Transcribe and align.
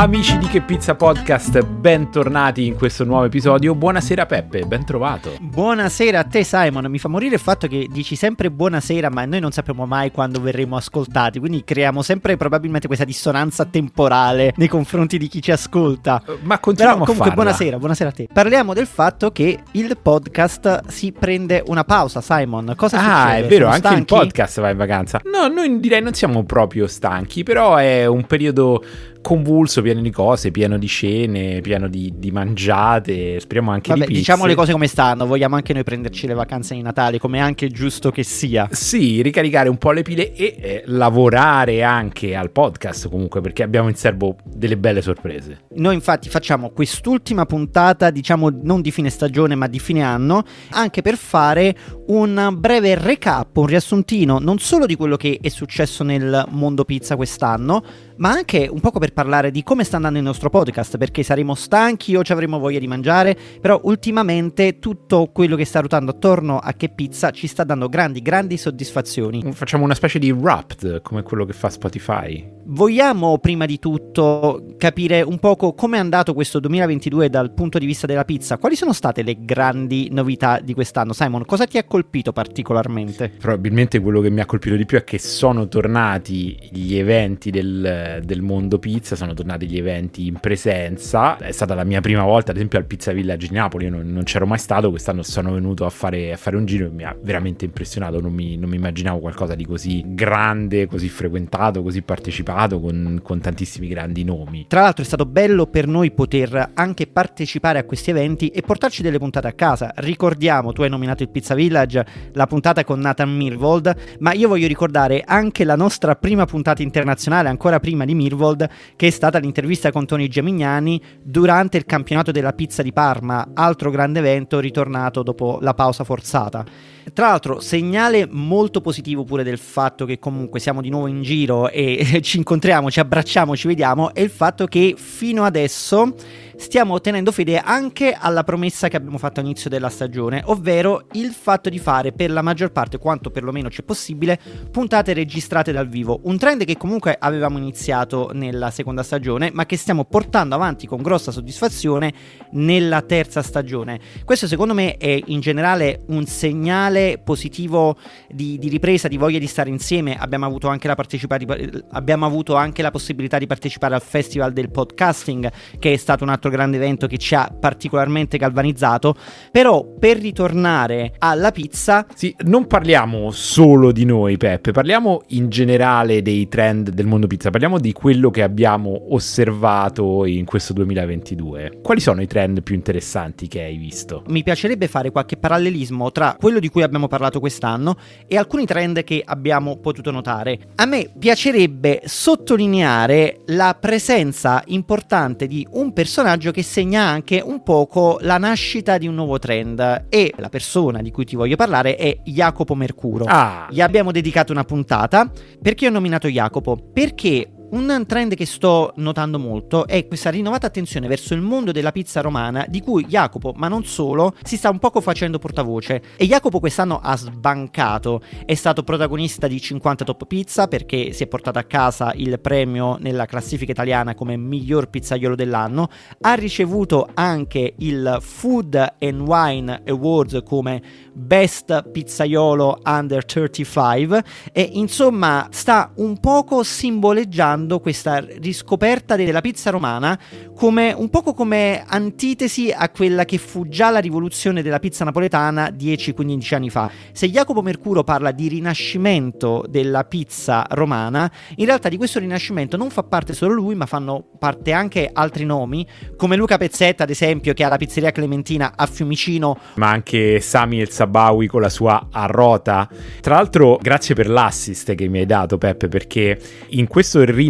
Amici 0.00 0.38
di 0.38 0.46
Che 0.46 0.62
Pizza 0.62 0.94
Podcast, 0.94 1.62
bentornati 1.62 2.64
in 2.64 2.74
questo 2.74 3.04
nuovo 3.04 3.24
episodio. 3.26 3.74
Buonasera 3.74 4.24
Peppe, 4.24 4.62
ben 4.62 4.86
trovato. 4.86 5.36
Buonasera 5.38 6.20
a 6.20 6.24
te 6.24 6.42
Simon, 6.42 6.86
mi 6.90 6.98
fa 6.98 7.08
morire 7.08 7.34
il 7.34 7.40
fatto 7.40 7.66
che 7.66 7.86
dici 7.90 8.16
sempre 8.16 8.50
buonasera 8.50 9.10
ma 9.10 9.26
noi 9.26 9.40
non 9.40 9.52
sappiamo 9.52 9.84
mai 9.84 10.10
quando 10.10 10.40
verremo 10.40 10.76
ascoltati, 10.76 11.38
quindi 11.38 11.64
creiamo 11.64 12.00
sempre 12.00 12.38
probabilmente 12.38 12.86
questa 12.86 13.04
dissonanza 13.04 13.66
temporale 13.66 14.54
nei 14.56 14.68
confronti 14.68 15.18
di 15.18 15.28
chi 15.28 15.42
ci 15.42 15.52
ascolta. 15.52 16.22
Uh, 16.24 16.38
ma 16.44 16.58
continuiamo 16.58 17.00
Però, 17.00 17.12
comunque 17.12 17.34
buonasera, 17.34 17.76
buonasera 17.76 18.08
a 18.08 18.12
te. 18.12 18.28
Parliamo 18.32 18.72
del 18.72 18.86
fatto 18.86 19.30
che 19.32 19.58
il 19.72 19.98
podcast 20.00 20.86
si 20.88 21.12
prende 21.12 21.62
una 21.66 21.84
pausa 21.84 22.22
Simon, 22.22 22.72
cosa 22.74 22.96
Ah, 22.96 23.26
succede? 23.26 23.44
è 23.44 23.48
vero, 23.48 23.64
Sono 23.64 23.74
anche 23.74 23.86
stanchi? 23.86 24.00
il 24.14 24.18
podcast 24.18 24.60
va 24.62 24.70
in 24.70 24.76
vacanza. 24.78 25.20
No, 25.30 25.46
noi 25.48 25.78
direi 25.78 26.00
non 26.00 26.14
siamo 26.14 26.42
proprio 26.44 26.86
stanchi, 26.86 27.42
però 27.42 27.76
è 27.76 28.06
un 28.06 28.24
periodo 28.24 28.82
convulso, 29.20 29.82
pieno 29.82 30.00
di 30.00 30.10
cose, 30.10 30.50
pieno 30.50 30.78
di 30.78 30.86
scene, 30.86 31.60
pieno 31.60 31.88
di, 31.88 32.12
di 32.16 32.30
mangiate, 32.30 33.38
speriamo 33.40 33.70
anche 33.70 33.90
Vabbè, 33.90 34.00
di 34.00 34.06
pizze. 34.06 34.18
diciamo 34.18 34.46
le 34.46 34.54
cose 34.54 34.72
come 34.72 34.86
stanno, 34.86 35.26
vogliamo 35.26 35.56
anche 35.56 35.72
noi 35.72 35.84
prenderci 35.84 36.26
le 36.26 36.34
vacanze 36.34 36.74
di 36.74 36.82
Natale, 36.82 37.18
come 37.18 37.38
è 37.38 37.40
anche 37.40 37.68
giusto 37.68 38.10
che 38.10 38.22
sia. 38.22 38.68
Sì, 38.70 39.22
ricaricare 39.22 39.68
un 39.68 39.78
po' 39.78 39.92
le 39.92 40.02
pile 40.02 40.32
e 40.32 40.56
eh, 40.60 40.82
lavorare 40.86 41.82
anche 41.82 42.34
al 42.34 42.50
podcast 42.50 43.08
comunque 43.08 43.40
perché 43.40 43.62
abbiamo 43.62 43.88
in 43.88 43.94
serbo 43.94 44.36
delle 44.44 44.76
belle 44.76 45.02
sorprese. 45.02 45.64
Noi 45.74 45.94
infatti 45.94 46.28
facciamo 46.28 46.70
quest'ultima 46.70 47.46
puntata, 47.46 48.10
diciamo 48.10 48.50
non 48.62 48.80
di 48.80 48.90
fine 48.90 49.10
stagione 49.10 49.54
ma 49.54 49.66
di 49.66 49.78
fine 49.78 50.02
anno, 50.02 50.44
anche 50.70 51.02
per 51.02 51.16
fare 51.16 51.76
un 52.06 52.56
breve 52.58 52.94
recap, 52.94 53.56
un 53.56 53.66
riassuntino 53.66 54.38
non 54.38 54.58
solo 54.58 54.86
di 54.86 54.96
quello 54.96 55.16
che 55.16 55.38
è 55.40 55.48
successo 55.48 56.02
nel 56.02 56.44
mondo 56.50 56.84
pizza 56.84 57.16
quest'anno, 57.16 57.82
ma 58.20 58.30
anche 58.30 58.68
un 58.70 58.80
poco 58.80 58.98
per 58.98 59.12
parlare 59.12 59.50
di 59.50 59.62
come 59.62 59.84
sta 59.84 59.96
andando 59.96 60.18
il 60.18 60.24
nostro 60.24 60.50
podcast, 60.50 60.96
perché 60.98 61.22
saremo 61.22 61.54
stanchi 61.54 62.16
o 62.16 62.22
ci 62.22 62.32
avremo 62.32 62.58
voglia 62.58 62.78
di 62.78 62.86
mangiare, 62.86 63.36
però 63.60 63.80
ultimamente 63.84 64.78
tutto 64.78 65.30
quello 65.32 65.56
che 65.56 65.64
sta 65.64 65.80
ruotando 65.80 66.12
attorno 66.12 66.58
a 66.58 66.72
che 66.74 66.88
pizza 66.90 67.30
ci 67.30 67.46
sta 67.46 67.64
dando 67.64 67.88
grandi, 67.88 68.22
grandi 68.22 68.56
soddisfazioni. 68.56 69.52
Facciamo 69.52 69.84
una 69.84 69.94
specie 69.94 70.18
di 70.18 70.30
wrapped 70.30 71.02
come 71.02 71.22
quello 71.22 71.44
che 71.44 71.52
fa 71.52 71.70
Spotify. 71.70 72.58
Vogliamo 72.72 73.38
prima 73.38 73.66
di 73.66 73.80
tutto 73.80 74.76
capire 74.78 75.22
un 75.22 75.40
poco 75.40 75.74
come 75.74 75.96
è 75.96 76.00
andato 76.00 76.34
questo 76.34 76.60
2022 76.60 77.28
dal 77.28 77.52
punto 77.52 77.80
di 77.80 77.86
vista 77.86 78.06
della 78.06 78.24
pizza? 78.24 78.58
Quali 78.58 78.76
sono 78.76 78.92
state 78.92 79.22
le 79.22 79.38
grandi 79.40 80.08
novità 80.12 80.60
di 80.60 80.72
quest'anno? 80.72 81.12
Simon, 81.12 81.44
cosa 81.44 81.66
ti 81.66 81.78
ha 81.78 81.84
colpito 81.84 82.32
particolarmente? 82.32 83.32
Probabilmente 83.40 83.98
quello 83.98 84.20
che 84.20 84.30
mi 84.30 84.38
ha 84.38 84.46
colpito 84.46 84.76
di 84.76 84.86
più 84.86 84.98
è 84.98 85.02
che 85.02 85.18
sono 85.18 85.66
tornati 85.66 86.70
gli 86.70 86.94
eventi 86.94 87.50
del, 87.50 88.20
del 88.22 88.40
mondo 88.40 88.78
pizza, 88.78 89.16
sono 89.16 89.34
tornati 89.34 89.66
gli 89.66 89.76
eventi 89.76 90.28
in 90.28 90.38
presenza. 90.38 91.38
È 91.38 91.50
stata 91.50 91.74
la 91.74 91.82
mia 91.82 92.00
prima 92.00 92.22
volta, 92.22 92.52
ad 92.52 92.56
esempio, 92.56 92.78
al 92.78 92.84
Pizza 92.84 93.10
Village 93.10 93.48
di 93.48 93.54
Napoli. 93.54 93.86
Io 93.86 93.90
non, 93.90 94.12
non 94.12 94.22
c'ero 94.22 94.46
mai 94.46 94.58
stato, 94.58 94.90
quest'anno 94.90 95.24
sono 95.24 95.52
venuto 95.52 95.86
a 95.86 95.90
fare, 95.90 96.32
a 96.32 96.36
fare 96.36 96.56
un 96.56 96.66
giro 96.66 96.86
e 96.86 96.90
mi 96.90 97.02
ha 97.02 97.16
veramente 97.20 97.64
impressionato. 97.64 98.20
Non 98.20 98.32
mi, 98.32 98.56
non 98.56 98.70
mi 98.70 98.76
immaginavo 98.76 99.18
qualcosa 99.18 99.56
di 99.56 99.66
così 99.66 100.04
grande, 100.06 100.86
così 100.86 101.08
frequentato, 101.08 101.82
così 101.82 102.02
partecipato, 102.02 102.58
con, 102.68 103.20
con 103.22 103.40
tantissimi 103.40 103.88
grandi 103.88 104.24
nomi. 104.24 104.66
Tra 104.68 104.82
l'altro 104.82 105.02
è 105.02 105.06
stato 105.06 105.24
bello 105.24 105.66
per 105.66 105.86
noi 105.86 106.10
poter 106.10 106.72
anche 106.74 107.06
partecipare 107.06 107.78
a 107.78 107.84
questi 107.84 108.10
eventi 108.10 108.48
e 108.48 108.60
portarci 108.60 109.02
delle 109.02 109.18
puntate 109.18 109.46
a 109.46 109.52
casa. 109.52 109.92
Ricordiamo, 109.96 110.72
tu 110.72 110.82
hai 110.82 110.90
nominato 110.90 111.22
il 111.22 111.30
Pizza 111.30 111.54
Village, 111.54 112.04
la 112.32 112.46
puntata 112.46 112.84
con 112.84 113.00
Nathan 113.00 113.34
Mirvold, 113.34 114.18
ma 114.18 114.32
io 114.32 114.48
voglio 114.48 114.66
ricordare 114.66 115.22
anche 115.24 115.64
la 115.64 115.76
nostra 115.76 116.16
prima 116.16 116.44
puntata 116.44 116.82
internazionale, 116.82 117.48
ancora 117.48 117.80
prima 117.80 118.04
di 118.04 118.14
Mirvold, 118.14 118.68
che 118.96 119.06
è 119.06 119.10
stata 119.10 119.38
l'intervista 119.38 119.90
con 119.90 120.06
Tony 120.06 120.28
Gemignani 120.28 121.00
durante 121.22 121.76
il 121.76 121.86
campionato 121.86 122.30
della 122.30 122.52
pizza 122.52 122.82
di 122.82 122.92
Parma, 122.92 123.50
altro 123.54 123.90
grande 123.90 124.18
evento 124.18 124.60
ritornato 124.60 125.22
dopo 125.22 125.58
la 125.60 125.74
pausa 125.74 126.04
forzata. 126.04 126.64
Tra 127.12 127.28
l'altro, 127.28 127.60
segnale 127.60 128.26
molto 128.30 128.80
positivo 128.80 129.24
pure 129.24 129.42
del 129.42 129.58
fatto 129.58 130.04
che 130.04 130.18
comunque 130.18 130.60
siamo 130.60 130.80
di 130.80 130.90
nuovo 130.90 131.06
in 131.06 131.22
giro 131.22 131.68
e 131.68 132.20
ci 132.22 132.38
incontriamo, 132.38 132.90
ci 132.90 133.00
abbracciamo, 133.00 133.56
ci 133.56 133.66
vediamo, 133.66 134.14
è 134.14 134.20
il 134.20 134.30
fatto 134.30 134.66
che 134.66 134.94
fino 134.96 135.44
adesso 135.44 136.14
stiamo 136.60 137.00
tenendo 137.00 137.32
fede 137.32 137.58
anche 137.58 138.12
alla 138.12 138.44
promessa 138.44 138.88
che 138.88 138.96
abbiamo 138.98 139.16
fatto 139.16 139.40
all'inizio 139.40 139.70
della 139.70 139.88
stagione, 139.88 140.42
ovvero 140.44 141.06
il 141.12 141.30
fatto 141.30 141.70
di 141.70 141.78
fare 141.78 142.12
per 142.12 142.30
la 142.30 142.42
maggior 142.42 142.70
parte, 142.70 142.98
quanto 142.98 143.30
perlomeno 143.30 143.70
c'è 143.70 143.82
possibile, 143.82 144.38
puntate 144.70 145.14
registrate 145.14 145.72
dal 145.72 145.88
vivo. 145.88 146.20
Un 146.24 146.36
trend 146.36 146.64
che 146.64 146.76
comunque 146.76 147.16
avevamo 147.18 147.56
iniziato 147.56 148.30
nella 148.34 148.70
seconda 148.70 149.02
stagione, 149.02 149.50
ma 149.54 149.64
che 149.64 149.78
stiamo 149.78 150.04
portando 150.04 150.54
avanti 150.54 150.86
con 150.86 151.00
grossa 151.00 151.32
soddisfazione 151.32 152.12
nella 152.52 153.00
terza 153.00 153.40
stagione. 153.40 153.98
Questo 154.24 154.46
secondo 154.46 154.74
me 154.74 154.98
è 154.98 155.18
in 155.26 155.40
generale 155.40 156.02
un 156.08 156.26
segnale 156.26 156.99
positivo 157.22 157.96
di, 158.28 158.58
di 158.58 158.68
ripresa, 158.68 159.08
di 159.08 159.16
voglia 159.16 159.38
di 159.38 159.46
stare 159.46 159.70
insieme. 159.70 160.16
Abbiamo 160.18 160.46
avuto 160.46 160.68
anche 160.68 160.86
la 160.88 160.94
partecipazione, 160.94 161.70
abbiamo 161.90 162.26
avuto 162.26 162.54
anche 162.54 162.82
la 162.82 162.90
possibilità 162.90 163.38
di 163.38 163.46
partecipare 163.46 163.94
al 163.94 164.02
Festival 164.02 164.52
del 164.52 164.70
Podcasting, 164.70 165.50
che 165.78 165.92
è 165.92 165.96
stato 165.96 166.24
un 166.24 166.30
altro 166.30 166.50
grande 166.50 166.76
evento 166.76 167.06
che 167.06 167.18
ci 167.18 167.34
ha 167.34 167.52
particolarmente 167.58 168.38
galvanizzato. 168.38 169.14
Però 169.50 169.84
per 169.98 170.18
ritornare 170.18 171.14
alla 171.18 171.50
pizza, 171.50 172.06
Sì, 172.14 172.34
non 172.44 172.66
parliamo 172.66 173.30
solo 173.30 173.92
di 173.92 174.04
noi, 174.04 174.36
Peppe, 174.36 174.72
parliamo 174.72 175.22
in 175.28 175.48
generale 175.48 176.22
dei 176.22 176.48
trend 176.48 176.90
del 176.90 177.06
mondo 177.06 177.26
pizza, 177.26 177.50
parliamo 177.50 177.78
di 177.78 177.92
quello 177.92 178.30
che 178.30 178.42
abbiamo 178.42 179.14
osservato 179.14 180.24
in 180.24 180.44
questo 180.44 180.72
2022. 180.72 181.80
Quali 181.82 182.00
sono 182.00 182.22
i 182.22 182.26
trend 182.26 182.62
più 182.62 182.74
interessanti 182.74 183.48
che 183.48 183.62
hai 183.62 183.76
visto? 183.76 184.22
mi 184.28 184.42
piacerebbe 184.42 184.88
fare 184.88 185.10
qualche 185.10 185.36
parallelismo 185.36 186.10
tra 186.12 186.36
quello 186.38 186.58
di 186.58 186.68
cui 186.68 186.82
abbiamo 186.82 186.89
parlato 187.08 187.40
quest'anno 187.40 187.96
e 188.26 188.36
alcuni 188.36 188.66
trend 188.66 189.04
che 189.04 189.22
abbiamo 189.24 189.76
potuto 189.76 190.10
notare. 190.10 190.58
A 190.76 190.84
me 190.84 191.10
piacerebbe 191.18 192.02
sottolineare 192.04 193.40
la 193.46 193.76
presenza 193.78 194.62
importante 194.66 195.46
di 195.46 195.66
un 195.72 195.92
personaggio 195.92 196.50
che 196.50 196.62
segna 196.62 197.02
anche 197.02 197.42
un 197.44 197.62
poco 197.62 198.18
la 198.22 198.38
nascita 198.38 198.98
di 198.98 199.06
un 199.06 199.14
nuovo 199.14 199.38
trend 199.38 200.06
e 200.08 200.32
la 200.36 200.48
persona 200.48 201.02
di 201.02 201.10
cui 201.10 201.24
ti 201.24 201.36
voglio 201.36 201.56
parlare 201.56 201.96
è 201.96 202.18
Jacopo 202.24 202.74
Mercuro. 202.74 203.24
Ah, 203.26 203.68
Gli 203.70 203.80
abbiamo 203.80 204.12
dedicato 204.12 204.52
una 204.52 204.64
puntata. 204.64 205.30
Perché 205.60 205.86
ho 205.86 205.90
nominato 205.90 206.28
Jacopo? 206.28 206.76
Perché 206.92 207.50
un 207.70 208.04
trend 208.06 208.34
che 208.34 208.46
sto 208.46 208.92
notando 208.96 209.38
molto 209.38 209.86
è 209.86 210.06
questa 210.06 210.30
rinnovata 210.30 210.66
attenzione 210.66 211.06
verso 211.06 211.34
il 211.34 211.40
mondo 211.40 211.70
della 211.70 211.92
pizza 211.92 212.20
romana, 212.20 212.64
di 212.68 212.80
cui 212.80 213.04
Jacopo, 213.04 213.52
ma 213.54 213.68
non 213.68 213.84
solo, 213.84 214.34
si 214.42 214.56
sta 214.56 214.70
un 214.70 214.78
poco 214.78 215.00
facendo 215.00 215.38
portavoce. 215.38 216.02
E 216.16 216.26
Jacopo 216.26 216.58
quest'anno 216.58 216.98
ha 217.02 217.16
sbancato, 217.16 218.22
è 218.44 218.54
stato 218.54 218.82
protagonista 218.82 219.46
di 219.46 219.60
50 219.60 220.04
Top 220.04 220.26
Pizza 220.26 220.66
perché 220.66 221.12
si 221.12 221.22
è 221.22 221.26
portato 221.26 221.58
a 221.58 221.64
casa 221.64 222.12
il 222.16 222.40
premio 222.40 222.96
nella 223.00 223.26
classifica 223.26 223.70
italiana 223.70 224.14
come 224.14 224.36
miglior 224.36 224.88
pizzaiolo 224.88 225.36
dell'anno, 225.36 225.88
ha 226.22 226.34
ricevuto 226.34 227.08
anche 227.14 227.74
il 227.78 228.18
Food 228.20 228.94
and 228.98 229.20
Wine 229.20 229.82
Awards 229.86 230.40
come 230.44 230.82
Best 231.12 231.90
Pizzaiolo 231.90 232.80
Under 232.84 233.24
35 233.24 234.24
e 234.52 234.70
insomma 234.72 235.46
sta 235.50 235.92
un 235.96 236.18
poco 236.18 236.62
simboleggiando 236.62 237.59
questa 237.80 238.18
riscoperta 238.18 239.16
della 239.16 239.40
pizza 239.40 239.70
romana 239.70 240.18
come 240.54 240.92
un 240.92 241.08
poco 241.10 241.34
come 241.34 241.84
antitesi 241.86 242.70
a 242.70 242.88
quella 242.90 243.24
che 243.24 243.38
fu 243.38 243.68
già 243.68 243.90
la 243.90 243.98
rivoluzione 243.98 244.62
della 244.62 244.78
pizza 244.78 245.04
napoletana 245.04 245.68
10-15 245.68 246.54
anni 246.54 246.70
fa. 246.70 246.90
Se 247.12 247.28
Jacopo 247.28 247.62
Mercuro 247.62 248.04
parla 248.04 248.30
di 248.30 248.48
rinascimento 248.48 249.64
della 249.68 250.04
pizza 250.04 250.66
romana, 250.70 251.30
in 251.56 251.66
realtà 251.66 251.88
di 251.88 251.96
questo 251.96 252.18
rinascimento 252.18 252.76
non 252.76 252.90
fa 252.90 253.02
parte 253.02 253.32
solo 253.32 253.54
lui, 253.54 253.74
ma 253.74 253.86
fanno 253.86 254.24
parte 254.38 254.72
anche 254.72 255.10
altri 255.12 255.44
nomi, 255.44 255.86
come 256.16 256.36
Luca 256.36 256.58
Pezzetta, 256.58 257.04
ad 257.04 257.10
esempio, 257.10 257.54
che 257.54 257.64
ha 257.64 257.68
la 257.68 257.76
pizzeria 257.76 258.10
Clementina 258.10 258.72
a 258.76 258.86
Fiumicino, 258.86 259.58
ma 259.74 259.90
anche 259.90 260.40
Sami 260.40 260.80
El 260.80 260.90
Sabawi 260.90 261.46
con 261.46 261.60
la 261.60 261.68
sua 261.68 262.08
arrota. 262.10 262.88
Tra 263.20 263.34
l'altro, 263.34 263.78
grazie 263.80 264.14
per 264.14 264.28
l'assist 264.28 264.94
che 264.94 265.08
mi 265.08 265.18
hai 265.18 265.26
dato, 265.26 265.58
Peppe, 265.58 265.88
perché 265.88 266.38
in 266.70 266.86
questo 266.86 267.22
rinascimento 267.24 267.49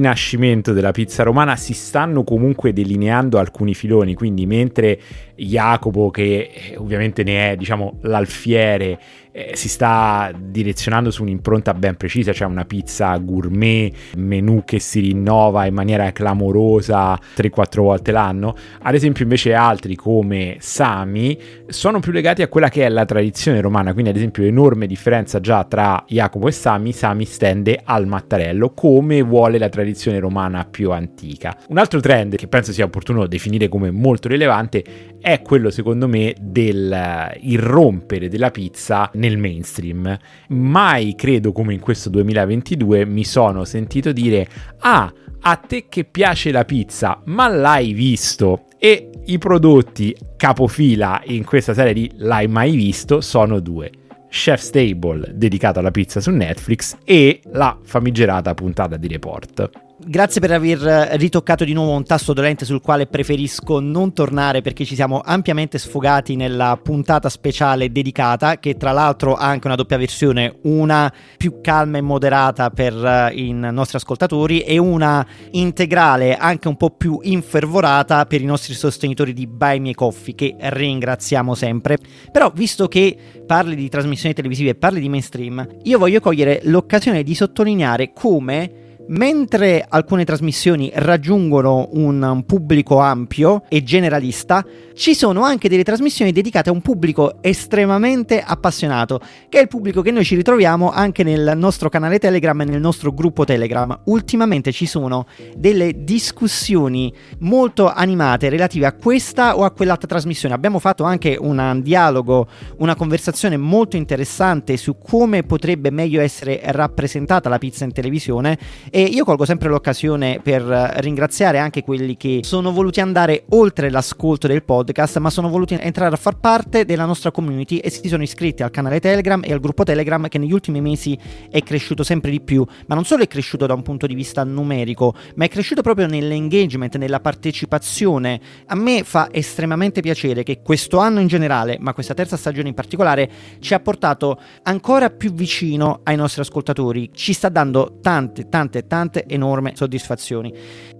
della 0.72 0.90
pizza 0.90 1.22
romana 1.22 1.56
si 1.56 1.72
stanno 1.74 2.24
comunque 2.24 2.72
delineando 2.72 3.38
alcuni 3.38 3.74
filoni. 3.74 4.14
Quindi, 4.14 4.46
mentre 4.46 4.98
Jacopo, 5.36 6.10
che 6.10 6.50
eh, 6.52 6.76
ovviamente 6.76 7.22
ne 7.22 7.52
è, 7.52 7.56
diciamo, 7.56 7.98
l'alfiere, 8.02 8.98
eh, 9.32 9.52
si 9.54 9.68
sta 9.68 10.32
direzionando 10.36 11.10
su 11.10 11.22
un'impronta 11.22 11.74
ben 11.74 11.96
precisa, 11.96 12.32
cioè 12.32 12.48
una 12.48 12.64
pizza 12.64 13.16
gourmet, 13.18 13.94
menù 14.16 14.62
che 14.64 14.78
si 14.78 15.00
rinnova 15.00 15.66
in 15.66 15.74
maniera 15.74 16.10
clamorosa 16.12 17.18
3-4 17.36 17.80
volte 17.80 18.12
l'anno. 18.12 18.54
Ad 18.82 18.94
esempio 18.94 19.24
invece 19.24 19.54
altri 19.54 19.94
come 19.94 20.56
Sami 20.58 21.38
sono 21.66 22.00
più 22.00 22.12
legati 22.12 22.42
a 22.42 22.48
quella 22.48 22.68
che 22.68 22.84
è 22.84 22.88
la 22.88 23.04
tradizione 23.04 23.60
romana, 23.60 23.92
quindi 23.92 24.10
ad 24.10 24.16
esempio 24.16 24.44
enorme 24.44 24.86
differenza 24.86 25.40
già 25.40 25.64
tra 25.64 26.04
Jacopo 26.08 26.48
e 26.48 26.52
Sami, 26.52 26.92
Sami 26.92 27.24
stende 27.24 27.80
al 27.84 28.06
mattarello 28.06 28.72
come 28.74 29.22
vuole 29.22 29.58
la 29.58 29.68
tradizione 29.68 30.18
romana 30.18 30.64
più 30.64 30.90
antica. 30.90 31.56
Un 31.68 31.78
altro 31.78 32.00
trend 32.00 32.36
che 32.36 32.48
penso 32.48 32.72
sia 32.72 32.84
opportuno 32.84 33.26
definire 33.26 33.68
come 33.68 33.90
molto 33.90 34.28
rilevante 34.28 34.84
è 35.20 35.42
quello 35.42 35.70
secondo 35.70 36.08
me 36.08 36.34
del 36.40 37.38
irrompere 37.40 38.28
della 38.28 38.50
pizza 38.50 39.10
nel 39.20 39.38
mainstream. 39.38 40.18
Mai 40.48 41.14
credo 41.14 41.52
come 41.52 41.74
in 41.74 41.80
questo 41.80 42.08
2022 42.08 43.04
mi 43.04 43.24
sono 43.24 43.64
sentito 43.64 44.10
dire 44.12 44.48
ah 44.80 45.12
a 45.42 45.56
te 45.56 45.86
che 45.88 46.04
piace 46.04 46.50
la 46.50 46.64
pizza 46.64 47.22
ma 47.26 47.48
l'hai 47.48 47.92
visto 47.92 48.64
e 48.78 49.10
i 49.26 49.38
prodotti 49.38 50.16
capofila 50.36 51.22
in 51.26 51.44
questa 51.44 51.74
serie 51.74 51.92
di 51.92 52.10
L'hai 52.16 52.48
mai 52.48 52.74
visto 52.74 53.20
sono 53.20 53.60
due. 53.60 53.90
Chef 54.30 54.60
Stable 54.60 55.32
dedicato 55.34 55.80
alla 55.80 55.90
pizza 55.90 56.20
su 56.20 56.30
Netflix 56.30 56.96
e 57.04 57.40
la 57.52 57.78
famigerata 57.82 58.54
puntata 58.54 58.96
di 58.96 59.08
Report. 59.08 59.89
Grazie 60.02 60.40
per 60.40 60.50
aver 60.52 60.78
ritoccato 61.18 61.62
di 61.62 61.74
nuovo 61.74 61.92
un 61.92 62.04
tasto 62.04 62.32
dolente 62.32 62.64
sul 62.64 62.80
quale 62.80 63.06
preferisco 63.06 63.80
non 63.80 64.14
tornare 64.14 64.62
perché 64.62 64.86
ci 64.86 64.94
siamo 64.94 65.20
ampiamente 65.22 65.76
sfogati 65.76 66.36
nella 66.36 66.80
puntata 66.82 67.28
speciale 67.28 67.92
dedicata 67.92 68.58
che 68.58 68.78
tra 68.78 68.92
l'altro 68.92 69.34
ha 69.34 69.46
anche 69.46 69.66
una 69.66 69.76
doppia 69.76 69.98
versione, 69.98 70.56
una 70.62 71.12
più 71.36 71.60
calma 71.60 71.98
e 71.98 72.00
moderata 72.00 72.70
per 72.70 72.94
uh, 72.94 73.38
i 73.38 73.52
nostri 73.52 73.98
ascoltatori 73.98 74.62
e 74.62 74.78
una 74.78 75.24
integrale 75.50 76.34
anche 76.34 76.68
un 76.68 76.78
po' 76.78 76.90
più 76.90 77.18
infervorata 77.22 78.24
per 78.24 78.40
i 78.40 78.46
nostri 78.46 78.72
sostenitori 78.72 79.34
di 79.34 79.46
Buy 79.46 79.80
Me 79.80 79.94
Coffee 79.94 80.34
che 80.34 80.56
ringraziamo 80.58 81.54
sempre. 81.54 81.98
Però 82.32 82.50
visto 82.54 82.88
che 82.88 83.14
parli 83.46 83.76
di 83.76 83.90
trasmissioni 83.90 84.34
televisive 84.34 84.70
e 84.70 84.74
parli 84.76 85.00
di 85.00 85.10
mainstream, 85.10 85.66
io 85.82 85.98
voglio 85.98 86.20
cogliere 86.20 86.60
l'occasione 86.64 87.22
di 87.22 87.34
sottolineare 87.34 88.12
come 88.14 88.79
mentre 89.10 89.84
alcune 89.88 90.24
trasmissioni 90.24 90.90
raggiungono 90.94 91.88
un 91.92 92.42
pubblico 92.46 92.98
ampio 92.98 93.62
e 93.68 93.82
generalista, 93.82 94.64
ci 94.94 95.14
sono 95.14 95.42
anche 95.42 95.68
delle 95.68 95.82
trasmissioni 95.82 96.30
dedicate 96.32 96.68
a 96.68 96.72
un 96.72 96.82
pubblico 96.82 97.36
estremamente 97.40 98.42
appassionato, 98.42 99.20
che 99.48 99.58
è 99.58 99.62
il 99.62 99.68
pubblico 99.68 100.02
che 100.02 100.10
noi 100.10 100.24
ci 100.24 100.34
ritroviamo 100.34 100.90
anche 100.90 101.22
nel 101.22 101.54
nostro 101.56 101.88
canale 101.88 102.18
Telegram 102.18 102.60
e 102.60 102.64
nel 102.64 102.80
nostro 102.80 103.12
gruppo 103.12 103.44
Telegram. 103.44 103.98
Ultimamente 104.04 104.72
ci 104.72 104.86
sono 104.86 105.26
delle 105.56 106.04
discussioni 106.04 107.12
molto 107.38 107.90
animate 107.90 108.48
relative 108.48 108.86
a 108.86 108.92
questa 108.92 109.56
o 109.56 109.64
a 109.64 109.70
quell'altra 109.70 110.06
trasmissione. 110.06 110.54
Abbiamo 110.54 110.78
fatto 110.78 111.04
anche 111.04 111.36
un 111.40 111.80
dialogo, 111.82 112.46
una 112.78 112.94
conversazione 112.94 113.56
molto 113.56 113.96
interessante 113.96 114.76
su 114.76 114.98
come 114.98 115.42
potrebbe 115.42 115.90
meglio 115.90 116.20
essere 116.20 116.60
rappresentata 116.62 117.48
la 117.48 117.58
pizza 117.58 117.84
in 117.84 117.92
televisione 117.92 118.58
e 118.90 118.99
e 119.00 119.04
io 119.04 119.24
colgo 119.24 119.46
sempre 119.46 119.70
l'occasione 119.70 120.40
per 120.42 120.60
ringraziare 120.62 121.56
anche 121.56 121.82
quelli 121.82 122.18
che 122.18 122.40
sono 122.42 122.70
voluti 122.70 123.00
andare 123.00 123.44
oltre 123.50 123.88
l'ascolto 123.88 124.46
del 124.46 124.62
podcast, 124.62 125.16
ma 125.16 125.30
sono 125.30 125.48
voluti 125.48 125.74
entrare 125.80 126.14
a 126.14 126.18
far 126.18 126.36
parte 126.36 126.84
della 126.84 127.06
nostra 127.06 127.30
community 127.30 127.78
e 127.78 127.88
si 127.88 128.08
sono 128.08 128.22
iscritti 128.22 128.62
al 128.62 128.70
canale 128.70 129.00
Telegram 129.00 129.40
e 129.42 129.54
al 129.54 129.60
gruppo 129.60 129.84
Telegram 129.84 130.28
che 130.28 130.36
negli 130.36 130.52
ultimi 130.52 130.82
mesi 130.82 131.18
è 131.50 131.62
cresciuto 131.62 132.02
sempre 132.02 132.30
di 132.30 132.42
più, 132.42 132.62
ma 132.88 132.94
non 132.94 133.06
solo 133.06 133.22
è 133.22 133.26
cresciuto 133.26 133.64
da 133.64 133.72
un 133.72 133.80
punto 133.80 134.06
di 134.06 134.14
vista 134.14 134.44
numerico, 134.44 135.14
ma 135.36 135.46
è 135.46 135.48
cresciuto 135.48 135.80
proprio 135.80 136.06
nell'engagement, 136.06 136.98
nella 136.98 137.20
partecipazione. 137.20 138.38
A 138.66 138.74
me 138.74 139.02
fa 139.04 139.28
estremamente 139.32 140.02
piacere 140.02 140.42
che 140.42 140.60
questo 140.60 140.98
anno 140.98 141.20
in 141.20 141.26
generale, 141.26 141.78
ma 141.80 141.94
questa 141.94 142.12
terza 142.12 142.36
stagione 142.36 142.68
in 142.68 142.74
particolare, 142.74 143.30
ci 143.60 143.72
ha 143.72 143.80
portato 143.80 144.38
ancora 144.64 145.08
più 145.08 145.32
vicino 145.32 146.00
ai 146.02 146.16
nostri 146.16 146.42
ascoltatori, 146.42 147.08
ci 147.14 147.32
sta 147.32 147.48
dando 147.48 147.96
tante, 148.02 148.50
tante, 148.50 148.86
tante 148.90 149.24
enorme 149.28 149.76
soddisfazioni. 149.76 150.52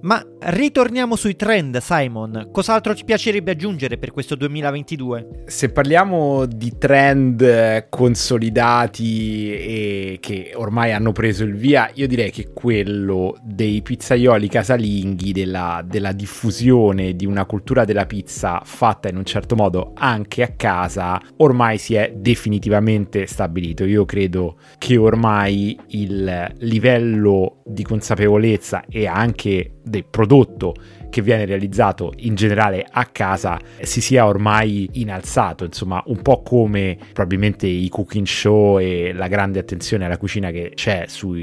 Ma 0.03 0.25
ritorniamo 0.39 1.17
sui 1.17 1.35
trend, 1.35 1.79
Simon. 1.79 2.51
Cos'altro 2.53 2.95
ti 2.95 3.03
piacerebbe 3.05 3.51
aggiungere 3.51 3.99
per 3.99 4.13
questo 4.13 4.37
2022? 4.37 5.43
Se 5.47 5.71
parliamo 5.71 6.47
di 6.47 6.79
trend 6.79 7.89
consolidati 7.89 9.51
e 9.53 10.19
che 10.21 10.53
ormai 10.55 10.93
hanno 10.93 11.11
preso 11.11 11.43
il 11.43 11.57
via, 11.57 11.91
io 11.95 12.07
direi 12.07 12.31
che 12.31 12.53
quello 12.53 13.37
dei 13.43 13.83
pizzaioli 13.83 14.49
casalinghi, 14.49 15.33
della, 15.33 15.83
della 15.85 16.13
diffusione 16.13 17.17
di 17.17 17.27
una 17.27 17.45
cultura 17.45 17.85
della 17.85 18.07
pizza 18.07 18.63
fatta 18.65 19.09
in 19.09 19.17
un 19.17 19.25
certo 19.25 19.57
modo 19.57 19.93
anche 19.97 20.45
a 20.45 20.53
casa, 20.57 21.21
ormai 21.39 21.77
si 21.79 21.95
è 21.95 22.13
definitivamente 22.15 23.27
stabilito. 23.27 23.85
Io 23.85 24.05
credo 24.05 24.59
che 24.79 24.97
ormai 24.97 25.77
il 25.89 26.55
livello 26.59 27.63
di 27.73 27.83
consapevolezza 27.83 28.85
e 28.89 29.07
anche 29.07 29.73
del 29.83 30.05
prodotto 30.05 30.75
che 31.11 31.23
viene 31.23 31.45
realizzato 31.45 32.13
in 32.19 32.37
generale 32.37 32.87
a 32.89 33.05
casa 33.07 33.59
si 33.83 34.01
sia 34.01 34.27
ormai 34.27 34.89
innalzato, 34.93 35.65
insomma, 35.65 36.03
un 36.07 36.23
po' 36.23 36.43
come 36.43 36.97
probabilmente 37.13 37.67
i 37.67 37.89
cooking 37.89 38.27
show 38.27 38.79
e 38.79 39.13
la 39.13 39.27
grande 39.27 39.59
attenzione 39.59 40.05
alla 40.07 40.17
cucina 40.17 40.51
che 40.51 40.73
c'è 40.75 41.05
su 41.09 41.35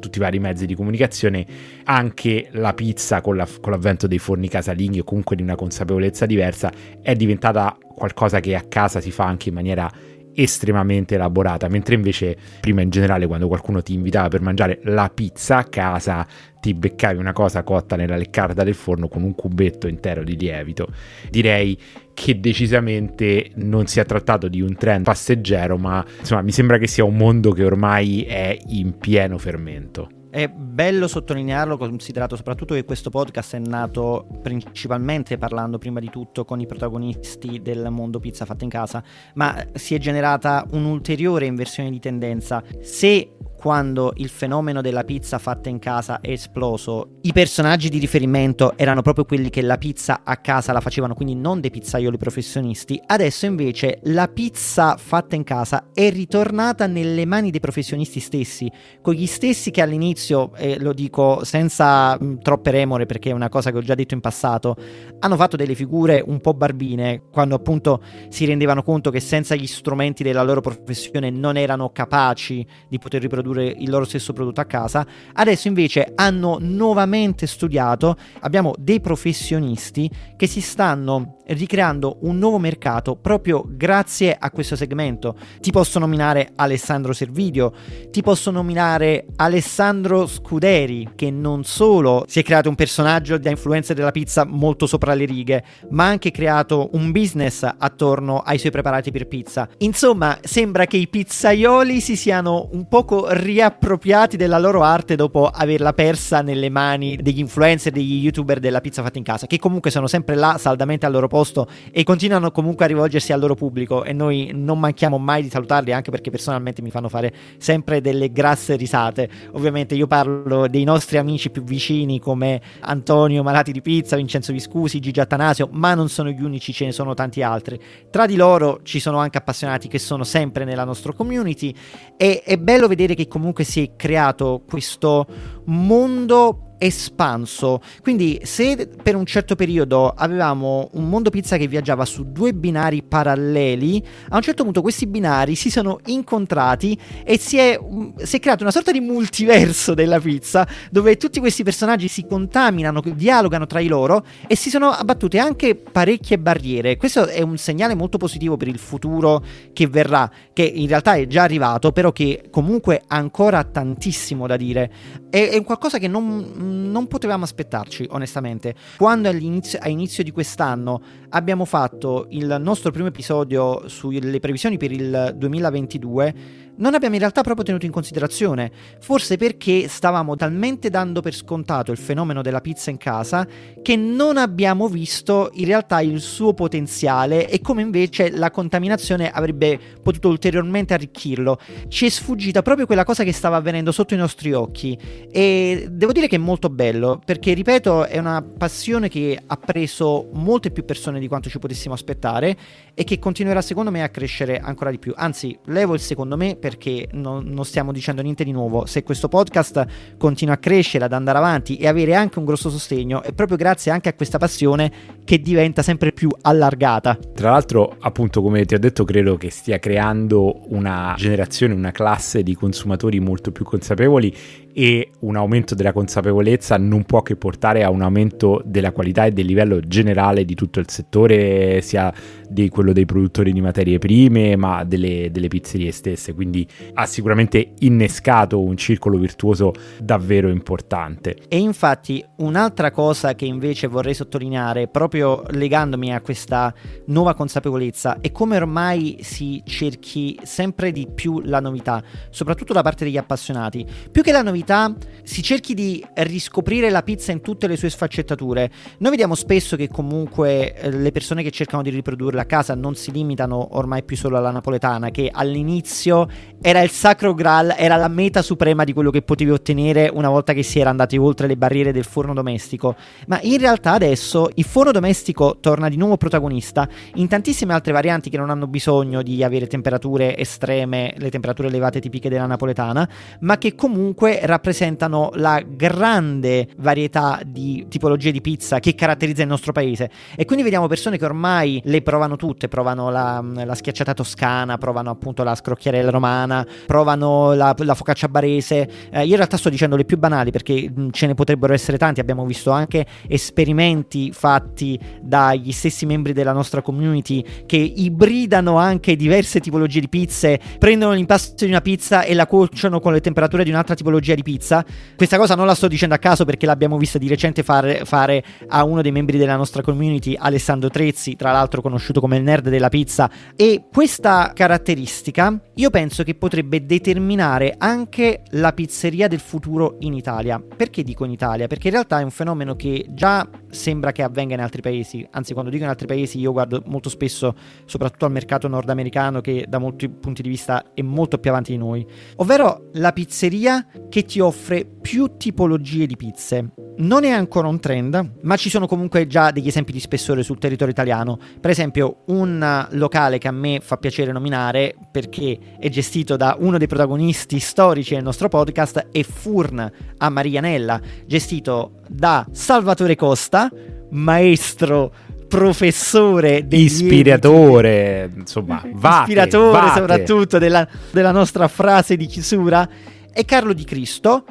tutti 0.00 0.18
i 0.18 0.20
vari 0.20 0.40
mezzi 0.40 0.66
di 0.66 0.74
comunicazione, 0.74 1.46
anche 1.84 2.48
la 2.52 2.74
pizza 2.74 3.20
con, 3.20 3.36
la, 3.36 3.48
con 3.60 3.72
l'avvento 3.72 4.06
dei 4.06 4.18
forni 4.18 4.48
casalinghi 4.48 4.98
o 4.98 5.04
comunque 5.04 5.36
di 5.36 5.42
una 5.42 5.54
consapevolezza 5.54 6.26
diversa 6.26 6.72
è 7.00 7.14
diventata 7.14 7.76
qualcosa 7.94 8.40
che 8.40 8.56
a 8.56 8.62
casa 8.62 9.00
si 9.00 9.12
fa 9.12 9.24
anche 9.24 9.50
in 9.50 9.54
maniera 9.54 9.90
estremamente 10.34 11.14
elaborata, 11.14 11.68
mentre 11.68 11.94
invece 11.94 12.36
prima 12.60 12.80
in 12.80 12.90
generale 12.90 13.26
quando 13.26 13.48
qualcuno 13.48 13.82
ti 13.82 13.94
invitava 13.94 14.28
per 14.28 14.40
mangiare 14.40 14.80
la 14.84 15.10
pizza 15.12 15.58
a 15.58 15.64
casa 15.64 16.26
ti 16.62 16.74
beccavi 16.74 17.18
una 17.18 17.32
cosa 17.32 17.64
cotta 17.64 17.96
nella 17.96 18.16
leccarda 18.16 18.62
del 18.62 18.74
forno 18.74 19.08
con 19.08 19.24
un 19.24 19.34
cubetto 19.34 19.88
intero 19.88 20.22
di 20.22 20.36
lievito. 20.36 20.86
Direi 21.28 21.76
che 22.14 22.38
decisamente 22.38 23.50
non 23.56 23.86
si 23.88 23.98
è 23.98 24.04
trattato 24.04 24.46
di 24.46 24.60
un 24.60 24.76
trend 24.76 25.04
passeggero, 25.04 25.76
ma 25.76 26.04
insomma 26.20 26.42
mi 26.42 26.52
sembra 26.52 26.78
che 26.78 26.86
sia 26.86 27.04
un 27.04 27.16
mondo 27.16 27.50
che 27.50 27.64
ormai 27.64 28.22
è 28.22 28.56
in 28.68 28.96
pieno 28.96 29.38
fermento. 29.38 30.21
È 30.32 30.48
bello 30.48 31.08
sottolinearlo, 31.08 31.76
considerato 31.76 32.36
soprattutto 32.36 32.72
che 32.72 32.86
questo 32.86 33.10
podcast 33.10 33.56
è 33.56 33.58
nato 33.58 34.26
principalmente 34.40 35.36
parlando 35.36 35.76
prima 35.76 36.00
di 36.00 36.08
tutto 36.08 36.46
con 36.46 36.58
i 36.58 36.64
protagonisti 36.64 37.60
del 37.60 37.90
mondo 37.90 38.18
pizza 38.18 38.46
fatta 38.46 38.64
in 38.64 38.70
casa, 38.70 39.04
ma 39.34 39.62
si 39.74 39.94
è 39.94 39.98
generata 39.98 40.66
un'ulteriore 40.70 41.44
inversione 41.44 41.90
di 41.90 41.98
tendenza. 41.98 42.64
Se 42.80 43.36
quando 43.62 44.12
il 44.16 44.28
fenomeno 44.28 44.80
della 44.80 45.04
pizza 45.04 45.38
fatta 45.38 45.68
in 45.68 45.78
casa 45.78 46.20
è 46.20 46.30
esploso, 46.30 47.18
i 47.20 47.32
personaggi 47.32 47.90
di 47.90 48.00
riferimento 48.00 48.76
erano 48.76 49.02
proprio 49.02 49.24
quelli 49.24 49.50
che 49.50 49.62
la 49.62 49.78
pizza 49.78 50.22
a 50.24 50.38
casa 50.38 50.72
la 50.72 50.80
facevano, 50.80 51.14
quindi 51.14 51.36
non 51.36 51.60
dei 51.60 51.70
pizzaioli 51.70 52.16
professionisti. 52.16 53.00
Adesso 53.06 53.46
invece 53.46 54.00
la 54.06 54.26
pizza 54.26 54.96
fatta 54.96 55.36
in 55.36 55.44
casa 55.44 55.90
è 55.94 56.10
ritornata 56.10 56.88
nelle 56.88 57.24
mani 57.24 57.52
dei 57.52 57.60
professionisti 57.60 58.18
stessi, 58.18 58.68
con 59.00 59.14
gli 59.14 59.26
stessi 59.26 59.70
che 59.70 59.80
all'inizio, 59.80 60.52
e 60.56 60.80
lo 60.80 60.92
dico 60.92 61.44
senza 61.44 62.20
mh, 62.20 62.40
troppe 62.42 62.72
remore 62.72 63.06
perché 63.06 63.30
è 63.30 63.32
una 63.32 63.48
cosa 63.48 63.70
che 63.70 63.76
ho 63.76 63.82
già 63.82 63.94
detto 63.94 64.14
in 64.14 64.20
passato, 64.20 64.74
hanno 65.20 65.36
fatto 65.36 65.54
delle 65.54 65.76
figure 65.76 66.20
un 66.26 66.40
po' 66.40 66.54
barbine 66.54 67.22
quando 67.30 67.54
appunto 67.54 68.02
si 68.28 68.44
rendevano 68.44 68.82
conto 68.82 69.10
che 69.10 69.20
senza 69.20 69.54
gli 69.54 69.68
strumenti 69.68 70.24
della 70.24 70.42
loro 70.42 70.60
professione 70.60 71.30
non 71.30 71.56
erano 71.56 71.90
capaci 71.90 72.66
di 72.88 72.98
poter 72.98 73.20
riprodurre 73.20 73.50
produrre 73.52 73.66
il 73.66 73.90
loro 73.90 74.04
stesso 74.04 74.32
prodotto 74.32 74.60
a 74.60 74.64
casa. 74.64 75.06
Adesso 75.34 75.68
invece 75.68 76.12
hanno 76.14 76.56
nuovamente 76.60 77.46
studiato, 77.46 78.16
abbiamo 78.40 78.74
dei 78.78 79.00
professionisti 79.00 80.10
che 80.36 80.46
si 80.46 80.60
stanno 80.60 81.36
ricreando 81.46 82.18
un 82.22 82.38
nuovo 82.38 82.58
mercato 82.58 83.16
proprio 83.16 83.64
grazie 83.66 84.36
a 84.38 84.50
questo 84.50 84.76
segmento. 84.76 85.36
Ti 85.60 85.70
posso 85.70 85.98
nominare 85.98 86.52
Alessandro 86.56 87.12
Servidio, 87.12 87.72
ti 88.10 88.22
posso 88.22 88.50
nominare 88.50 89.26
Alessandro 89.36 90.26
Scuderi, 90.26 91.10
che 91.14 91.30
non 91.30 91.64
solo 91.64 92.24
si 92.28 92.40
è 92.40 92.42
creato 92.42 92.68
un 92.68 92.74
personaggio 92.74 93.38
da 93.38 93.50
influencer 93.50 93.96
della 93.96 94.10
pizza 94.10 94.44
molto 94.44 94.86
sopra 94.86 95.14
le 95.14 95.24
righe, 95.24 95.64
ma 95.90 96.04
ha 96.04 96.08
anche 96.08 96.30
creato 96.30 96.90
un 96.92 97.10
business 97.10 97.68
attorno 97.76 98.38
ai 98.38 98.58
suoi 98.58 98.72
preparati 98.72 99.10
per 99.10 99.26
pizza. 99.26 99.68
Insomma, 99.78 100.38
sembra 100.42 100.86
che 100.86 100.96
i 100.96 101.08
pizzaioli 101.08 102.00
si 102.00 102.16
siano 102.16 102.68
un 102.72 102.88
poco 102.88 103.26
riappropriati 103.28 104.36
della 104.36 104.58
loro 104.58 104.82
arte 104.82 105.16
dopo 105.16 105.46
averla 105.46 105.92
persa 105.92 106.42
nelle 106.42 106.70
mani 106.70 107.16
degli 107.16 107.38
influencer, 107.38 107.92
degli 107.92 108.22
youtuber 108.22 108.60
della 108.60 108.80
pizza 108.80 109.02
fatta 109.02 109.18
in 109.18 109.24
casa, 109.24 109.46
che 109.46 109.58
comunque 109.58 109.90
sono 109.90 110.06
sempre 110.06 110.34
là 110.34 110.56
saldamente 110.58 111.06
al 111.06 111.12
loro 111.12 111.28
posto 111.32 111.66
e 111.90 112.04
continuano 112.04 112.50
comunque 112.50 112.84
a 112.84 112.88
rivolgersi 112.88 113.32
al 113.32 113.40
loro 113.40 113.54
pubblico 113.54 114.04
e 114.04 114.12
noi 114.12 114.50
non 114.52 114.78
manchiamo 114.78 115.16
mai 115.16 115.40
di 115.40 115.48
salutarli 115.48 115.90
anche 115.90 116.10
perché 116.10 116.30
personalmente 116.30 116.82
mi 116.82 116.90
fanno 116.90 117.08
fare 117.08 117.32
sempre 117.56 118.02
delle 118.02 118.30
grasse 118.30 118.76
risate. 118.76 119.30
Ovviamente 119.52 119.94
io 119.94 120.06
parlo 120.06 120.68
dei 120.68 120.84
nostri 120.84 121.16
amici 121.16 121.48
più 121.48 121.64
vicini 121.64 122.20
come 122.20 122.60
Antonio 122.80 123.42
Malati 123.42 123.72
di 123.72 123.80
Pizza, 123.80 124.16
Vincenzo 124.16 124.52
Viscusi, 124.52 125.00
Gigi 125.00 125.20
Attanasio, 125.20 125.70
ma 125.72 125.94
non 125.94 126.10
sono 126.10 126.28
gli 126.28 126.42
unici, 126.42 126.74
ce 126.74 126.84
ne 126.84 126.92
sono 126.92 127.14
tanti 127.14 127.42
altri. 127.42 127.80
Tra 128.10 128.26
di 128.26 128.36
loro 128.36 128.80
ci 128.82 129.00
sono 129.00 129.16
anche 129.16 129.38
appassionati 129.38 129.88
che 129.88 129.98
sono 129.98 130.24
sempre 130.24 130.66
nella 130.66 130.84
nostra 130.84 131.14
community 131.14 131.74
e 132.18 132.42
è 132.44 132.58
bello 132.58 132.88
vedere 132.88 133.14
che 133.14 133.26
comunque 133.26 133.64
si 133.64 133.82
è 133.82 133.96
creato 133.96 134.62
questo 134.68 135.26
mondo 135.64 136.71
espanso. 136.82 137.80
Quindi, 138.00 138.40
se 138.42 138.88
per 139.00 139.14
un 139.14 139.24
certo 139.24 139.54
periodo 139.54 140.08
avevamo 140.10 140.88
un 140.94 141.08
mondo 141.08 141.30
pizza 141.30 141.56
che 141.56 141.68
viaggiava 141.68 142.04
su 142.04 142.32
due 142.32 142.52
binari 142.52 143.02
paralleli, 143.02 144.04
a 144.30 144.36
un 144.36 144.42
certo 144.42 144.64
punto 144.64 144.82
questi 144.82 145.06
binari 145.06 145.54
si 145.54 145.70
sono 145.70 146.00
incontrati 146.06 146.98
e 147.24 147.38
si 147.38 147.56
è, 147.56 147.78
si 148.22 148.36
è 148.36 148.40
creato 148.40 148.64
una 148.64 148.72
sorta 148.72 148.90
di 148.90 148.98
multiverso 148.98 149.94
della 149.94 150.18
pizza 150.18 150.66
dove 150.90 151.16
tutti 151.16 151.38
questi 151.38 151.62
personaggi 151.62 152.08
si 152.08 152.26
contaminano, 152.26 153.00
dialogano 153.14 153.66
tra 153.66 153.78
di 153.78 153.86
loro 153.86 154.24
e 154.48 154.56
si 154.56 154.68
sono 154.68 154.90
abbattute 154.90 155.38
anche 155.38 155.76
parecchie 155.76 156.38
barriere. 156.38 156.96
Questo 156.96 157.26
è 157.26 157.42
un 157.42 157.56
segnale 157.58 157.94
molto 157.94 158.18
positivo 158.18 158.56
per 158.56 158.66
il 158.66 158.78
futuro 158.78 159.44
che 159.72 159.86
verrà, 159.86 160.28
che 160.52 160.64
in 160.64 160.88
realtà 160.88 161.14
è 161.14 161.28
già 161.28 161.44
arrivato, 161.44 161.92
però 161.92 162.10
che 162.10 162.48
comunque 162.50 163.02
ha 163.06 163.16
ancora 163.16 163.62
tantissimo 163.62 164.48
da 164.48 164.56
dire. 164.56 164.90
È, 165.30 165.48
è 165.50 165.62
qualcosa 165.62 165.98
che 165.98 166.08
non 166.08 166.70
non 166.72 167.06
potevamo 167.06 167.44
aspettarci, 167.44 168.06
onestamente. 168.10 168.74
Quando 168.96 169.28
all'inizio, 169.28 169.78
inizio 169.84 170.22
di 170.24 170.30
quest'anno 170.30 171.00
abbiamo 171.30 171.64
fatto 171.64 172.26
il 172.30 172.56
nostro 172.60 172.90
primo 172.90 173.08
episodio 173.08 173.88
sulle 173.88 174.40
previsioni 174.40 174.76
per 174.76 174.92
il 174.92 175.34
2022, 175.36 176.34
non 176.76 176.94
abbiamo 176.94 177.14
in 177.14 177.20
realtà 177.20 177.42
proprio 177.42 177.64
tenuto 177.64 177.86
in 177.86 177.92
considerazione, 177.92 178.70
forse 179.00 179.36
perché 179.36 179.88
stavamo 179.88 180.36
talmente 180.36 180.90
dando 180.90 181.20
per 181.20 181.34
scontato 181.34 181.92
il 181.92 181.98
fenomeno 181.98 182.42
della 182.42 182.60
pizza 182.60 182.90
in 182.90 182.96
casa 182.96 183.46
che 183.82 183.96
non 183.96 184.36
abbiamo 184.36 184.88
visto 184.88 185.50
in 185.54 185.66
realtà 185.66 186.00
il 186.00 186.20
suo 186.20 186.54
potenziale 186.54 187.48
e 187.48 187.60
come 187.60 187.82
invece 187.82 188.30
la 188.30 188.50
contaminazione 188.50 189.30
avrebbe 189.30 189.78
potuto 190.02 190.28
ulteriormente 190.28 190.94
arricchirlo. 190.94 191.58
Ci 191.88 192.06
è 192.06 192.08
sfuggita 192.08 192.62
proprio 192.62 192.86
quella 192.86 193.04
cosa 193.04 193.24
che 193.24 193.32
stava 193.32 193.56
avvenendo 193.56 193.92
sotto 193.92 194.14
i 194.14 194.18
nostri 194.18 194.52
occhi 194.52 194.98
e 195.30 195.88
devo 195.90 196.12
dire 196.12 196.26
che 196.26 196.36
è 196.36 196.38
molto 196.38 196.70
bello 196.70 197.20
perché, 197.24 197.52
ripeto, 197.52 198.06
è 198.06 198.18
una 198.18 198.42
passione 198.42 199.08
che 199.08 199.38
ha 199.44 199.56
preso 199.56 200.28
molte 200.32 200.70
più 200.70 200.84
persone 200.84 201.20
di 201.20 201.28
quanto 201.28 201.48
ci 201.48 201.58
potessimo 201.58 201.94
aspettare 201.94 202.56
e 202.94 203.04
che 203.04 203.18
continuerà 203.18 203.60
secondo 203.60 203.90
me 203.90 204.02
a 204.02 204.08
crescere 204.08 204.58
ancora 204.58 204.90
di 204.90 204.98
più. 204.98 205.12
Anzi, 205.16 205.58
levo 205.66 205.94
il 205.94 206.00
secondo 206.00 206.36
me 206.36 206.56
perché 206.62 207.08
non, 207.14 207.44
non, 207.46 207.64
stiamo 207.64 207.90
dicendo 207.90 208.22
niente 208.22 208.44
di 208.44 208.52
nuovo. 208.52 208.86
Se 208.86 209.02
questo 209.02 209.26
podcast 209.26 209.84
continua 210.16 210.54
a 210.54 210.58
crescere, 210.58 211.04
ad 211.04 211.12
andare 211.12 211.38
avanti 211.38 211.76
e 211.76 211.88
avere 211.88 212.14
anche 212.14 212.38
un 212.38 212.44
grosso 212.44 212.70
sostegno, 212.70 213.20
è 213.24 213.32
proprio 213.32 213.56
grazie 213.56 213.90
anche 213.90 214.08
a 214.08 214.14
questa 214.14 214.38
passione 214.38 214.92
che 215.24 215.40
diventa 215.40 215.82
sempre 215.82 216.12
più 216.12 216.30
allargata. 216.42 217.18
Tra 217.34 217.50
l'altro, 217.50 217.96
appunto, 217.98 218.42
come 218.42 218.64
ti 218.64 218.74
ho 218.74 218.78
detto, 218.78 219.04
credo 219.04 219.36
che 219.36 219.50
stia 219.50 219.80
creando 219.80 220.60
una 220.68 221.14
generazione, 221.18 221.74
una 221.74 221.90
classe 221.90 222.44
di 222.44 222.54
consumatori 222.54 223.18
molto 223.18 223.50
più 223.50 223.64
consapevoli 223.64 224.32
e 224.72 225.10
un 225.20 225.36
aumento 225.36 225.74
della 225.74 225.92
consapevolezza 225.92 226.76
non 226.78 227.04
può 227.04 227.22
che 227.22 227.36
portare 227.36 227.84
a 227.84 227.90
un 227.90 228.02
aumento 228.02 228.62
della 228.64 228.92
qualità 228.92 229.26
e 229.26 229.32
del 229.32 229.46
livello 229.46 229.80
generale 229.80 230.44
di 230.44 230.54
tutto 230.54 230.80
il 230.80 230.88
settore, 230.88 231.80
sia 231.82 232.12
di 232.48 232.68
quello 232.68 232.92
dei 232.92 233.06
produttori 233.06 233.52
di 233.52 233.60
materie 233.60 233.98
prime, 233.98 234.56
ma 234.56 234.84
delle, 234.84 235.30
delle 235.30 235.48
pizzerie 235.48 235.90
stesse. 235.90 236.34
Quindi 236.34 236.66
ha 236.94 237.06
sicuramente 237.06 237.72
innescato 237.80 238.60
un 238.60 238.76
circolo 238.76 239.18
virtuoso 239.18 239.72
davvero 240.00 240.48
importante. 240.48 241.36
E 241.48 241.58
infatti 241.58 242.24
un'altra 242.36 242.90
cosa 242.90 243.34
che 243.34 243.44
invece 243.44 243.86
vorrei 243.86 244.14
sottolineare, 244.14 244.88
proprio 244.88 245.42
legandomi 245.48 246.14
a 246.14 246.20
questa 246.20 246.72
nuova 247.06 247.34
consapevolezza, 247.34 248.20
è 248.20 248.30
come 248.32 248.56
ormai 248.56 249.18
si 249.20 249.62
cerchi 249.64 250.38
sempre 250.42 250.92
di 250.92 251.08
più 251.12 251.40
la 251.40 251.60
novità, 251.60 252.02
soprattutto 252.30 252.72
da 252.72 252.82
parte 252.82 253.04
degli 253.04 253.16
appassionati. 253.16 253.86
Più 254.10 254.22
che 254.22 254.32
la 254.32 254.42
novità, 254.42 254.61
novità, 254.62 254.94
si 255.24 255.42
cerchi 255.42 255.74
di 255.74 256.04
riscoprire 256.14 256.90
la 256.90 257.02
pizza 257.02 257.32
in 257.32 257.40
tutte 257.40 257.66
le 257.66 257.76
sue 257.76 257.90
sfaccettature. 257.90 258.70
Noi 258.98 259.10
vediamo 259.10 259.34
spesso 259.34 259.76
che 259.76 259.88
comunque 259.88 260.74
eh, 260.74 260.90
le 260.90 261.12
persone 261.12 261.42
che 261.42 261.50
cercano 261.50 261.82
di 261.82 261.90
riprodurla 261.90 262.42
a 262.42 262.44
casa 262.44 262.74
non 262.74 262.94
si 262.94 263.12
limitano 263.12 263.76
ormai 263.76 264.02
più 264.02 264.16
solo 264.16 264.36
alla 264.36 264.50
napoletana, 264.50 265.10
che 265.10 265.30
all'inizio 265.32 266.28
era 266.60 266.80
il 266.80 266.90
sacro 266.90 267.34
graal, 267.34 267.74
era 267.76 267.96
la 267.96 268.08
meta 268.08 268.42
suprema 268.42 268.84
di 268.84 268.92
quello 268.92 269.10
che 269.10 269.22
potevi 269.22 269.50
ottenere 269.50 270.10
una 270.12 270.28
volta 270.28 270.52
che 270.52 270.62
si 270.62 270.78
era 270.78 270.90
andati 270.90 271.16
oltre 271.16 271.46
le 271.46 271.56
barriere 271.56 271.92
del 271.92 272.04
forno 272.04 272.34
domestico. 272.34 272.96
Ma 273.26 273.38
in 273.42 273.58
realtà 273.58 273.92
adesso 273.92 274.50
il 274.54 274.64
forno 274.64 274.92
domestico 274.92 275.58
torna 275.60 275.88
di 275.88 275.96
nuovo 275.96 276.16
protagonista 276.16 276.88
in 277.14 277.28
tantissime 277.28 277.72
altre 277.72 277.92
varianti 277.92 278.28
che 278.28 278.36
non 278.36 278.50
hanno 278.50 278.66
bisogno 278.66 279.22
di 279.22 279.42
avere 279.42 279.66
temperature 279.66 280.36
estreme, 280.36 281.14
le 281.16 281.30
temperature 281.30 281.68
elevate 281.68 282.00
tipiche 282.00 282.28
della 282.28 282.46
napoletana, 282.46 283.08
ma 283.40 283.58
che 283.58 283.74
comunque 283.74 284.44
rappresentano 284.52 285.30
la 285.34 285.62
grande 285.66 286.68
varietà 286.76 287.40
di 287.44 287.86
tipologie 287.88 288.30
di 288.30 288.40
pizza 288.42 288.80
che 288.80 288.94
caratterizza 288.94 289.42
il 289.42 289.48
nostro 289.48 289.72
paese. 289.72 290.10
E 290.36 290.44
quindi 290.44 290.62
vediamo 290.62 290.86
persone 290.86 291.16
che 291.16 291.24
ormai 291.24 291.80
le 291.84 292.02
provano 292.02 292.36
tutte, 292.36 292.68
provano 292.68 293.10
la, 293.10 293.42
la 293.64 293.74
schiacciata 293.74 294.12
toscana, 294.12 294.76
provano 294.76 295.10
appunto 295.10 295.42
la 295.42 295.54
scrocchiarella 295.54 296.10
romana, 296.10 296.66
provano 296.86 297.54
la, 297.54 297.74
la 297.78 297.94
focaccia 297.94 298.28
barese. 298.28 298.88
Eh, 299.10 299.24
io 299.24 299.30
in 299.30 299.36
realtà 299.36 299.56
sto 299.56 299.70
dicendo 299.70 299.96
le 299.96 300.04
più 300.04 300.18
banali 300.18 300.50
perché 300.50 300.90
mh, 300.94 301.10
ce 301.10 301.26
ne 301.26 301.34
potrebbero 301.34 301.72
essere 301.72 301.96
tanti, 301.96 302.20
abbiamo 302.20 302.44
visto 302.44 302.70
anche 302.70 303.06
esperimenti 303.26 304.32
fatti 304.32 304.98
dagli 305.20 305.72
stessi 305.72 306.04
membri 306.04 306.32
della 306.34 306.52
nostra 306.52 306.82
community 306.82 307.42
che 307.64 307.76
ibridano 307.76 308.76
anche 308.76 309.16
diverse 309.16 309.60
tipologie 309.60 310.00
di 310.00 310.08
pizze, 310.08 310.60
prendono 310.78 311.14
l'impasto 311.14 311.64
di 311.64 311.70
una 311.70 311.80
pizza 311.80 312.22
e 312.22 312.34
la 312.34 312.46
cuociono 312.46 313.00
con 313.00 313.12
le 313.12 313.20
temperature 313.20 313.64
di 313.64 313.70
un'altra 313.70 313.94
tipologia 313.94 314.34
di 314.34 314.41
di 314.42 314.52
pizza. 314.52 314.84
Questa 315.16 315.38
cosa 315.38 315.54
non 315.54 315.66
la 315.66 315.74
sto 315.74 315.88
dicendo 315.88 316.14
a 316.14 316.18
caso 316.18 316.44
perché 316.44 316.66
l'abbiamo 316.66 316.98
vista 316.98 317.18
di 317.18 317.28
recente 317.28 317.62
fare, 317.62 318.04
fare 318.04 318.44
a 318.68 318.84
uno 318.84 319.02
dei 319.02 319.12
membri 319.12 319.38
della 319.38 319.56
nostra 319.56 319.82
community, 319.82 320.36
Alessandro 320.38 320.90
Trezzi, 320.90 321.36
tra 321.36 321.52
l'altro 321.52 321.80
conosciuto 321.80 322.20
come 322.20 322.36
il 322.36 322.42
nerd 322.42 322.68
della 322.68 322.88
pizza. 322.88 323.30
E 323.56 323.84
questa 323.92 324.52
caratteristica 324.54 325.58
io 325.74 325.90
penso 325.90 326.22
che 326.22 326.34
potrebbe 326.34 326.84
determinare 326.84 327.74
anche 327.78 328.42
la 328.50 328.72
pizzeria 328.72 329.28
del 329.28 329.40
futuro 329.40 329.96
in 330.00 330.12
Italia. 330.12 330.60
Perché 330.60 331.02
dico 331.02 331.24
in 331.24 331.30
Italia? 331.30 331.66
Perché 331.66 331.88
in 331.88 331.94
realtà 331.94 332.20
è 332.20 332.22
un 332.22 332.30
fenomeno 332.30 332.74
che 332.76 333.06
già 333.10 333.48
sembra 333.70 334.12
che 334.12 334.22
avvenga 334.22 334.54
in 334.54 334.60
altri 334.60 334.82
paesi. 334.82 335.26
Anzi, 335.30 335.52
quando 335.52 335.70
dico 335.70 335.84
in 335.84 335.88
altri 335.88 336.06
paesi, 336.06 336.38
io 336.38 336.52
guardo 336.52 336.82
molto 336.86 337.08
spesso, 337.08 337.54
soprattutto 337.84 338.26
al 338.26 338.32
mercato 338.32 338.68
nordamericano, 338.68 339.40
che 339.40 339.64
da 339.68 339.78
molti 339.78 340.08
punti 340.08 340.42
di 340.42 340.48
vista 340.48 340.92
è 340.94 341.02
molto 341.02 341.38
più 341.38 341.50
avanti 341.50 341.72
di 341.72 341.78
noi. 341.78 342.06
Ovvero 342.36 342.88
la 342.94 343.12
pizzeria 343.12 343.86
che 344.08 344.24
ti 344.32 344.40
offre 344.40 344.86
più 344.86 345.36
tipologie 345.36 346.06
di 346.06 346.16
pizze. 346.16 346.70
Non 346.96 347.24
è 347.24 347.28
ancora 347.28 347.68
un 347.68 347.78
trend, 347.78 348.38
ma 348.40 348.56
ci 348.56 348.70
sono 348.70 348.86
comunque 348.86 349.26
già 349.26 349.50
degli 349.50 349.68
esempi 349.68 349.92
di 349.92 350.00
spessore 350.00 350.42
sul 350.42 350.56
territorio 350.56 350.90
italiano. 350.90 351.38
Per 351.60 351.70
esempio, 351.70 352.22
un 352.28 352.86
locale 352.92 353.36
che 353.36 353.48
a 353.48 353.52
me 353.52 353.80
fa 353.82 353.98
piacere 353.98 354.32
nominare 354.32 354.94
perché 355.10 355.76
è 355.78 355.86
gestito 355.90 356.38
da 356.38 356.56
uno 356.58 356.78
dei 356.78 356.86
protagonisti 356.86 357.58
storici 357.58 358.14
del 358.14 358.22
nostro 358.22 358.48
podcast 358.48 359.08
è 359.12 359.22
Furn 359.22 359.92
a 360.16 360.28
Marianella, 360.30 360.98
gestito 361.26 362.00
da 362.08 362.46
Salvatore 362.52 363.16
Costa, 363.16 363.70
maestro 364.12 365.12
professore 365.46 366.66
ispiratore 366.70 368.30
insomma 368.34 368.82
vate, 368.94 369.20
ispiratore 369.20 369.78
vate. 369.78 370.00
soprattutto 370.00 370.56
della, 370.56 370.88
della 371.10 371.30
nostra 371.30 371.68
frase 371.68 372.16
di 372.16 372.24
chiusura 372.24 372.88
e 373.32 373.44
Carlo 373.44 373.72
Di 373.72 373.84
Cristo, 373.84 374.44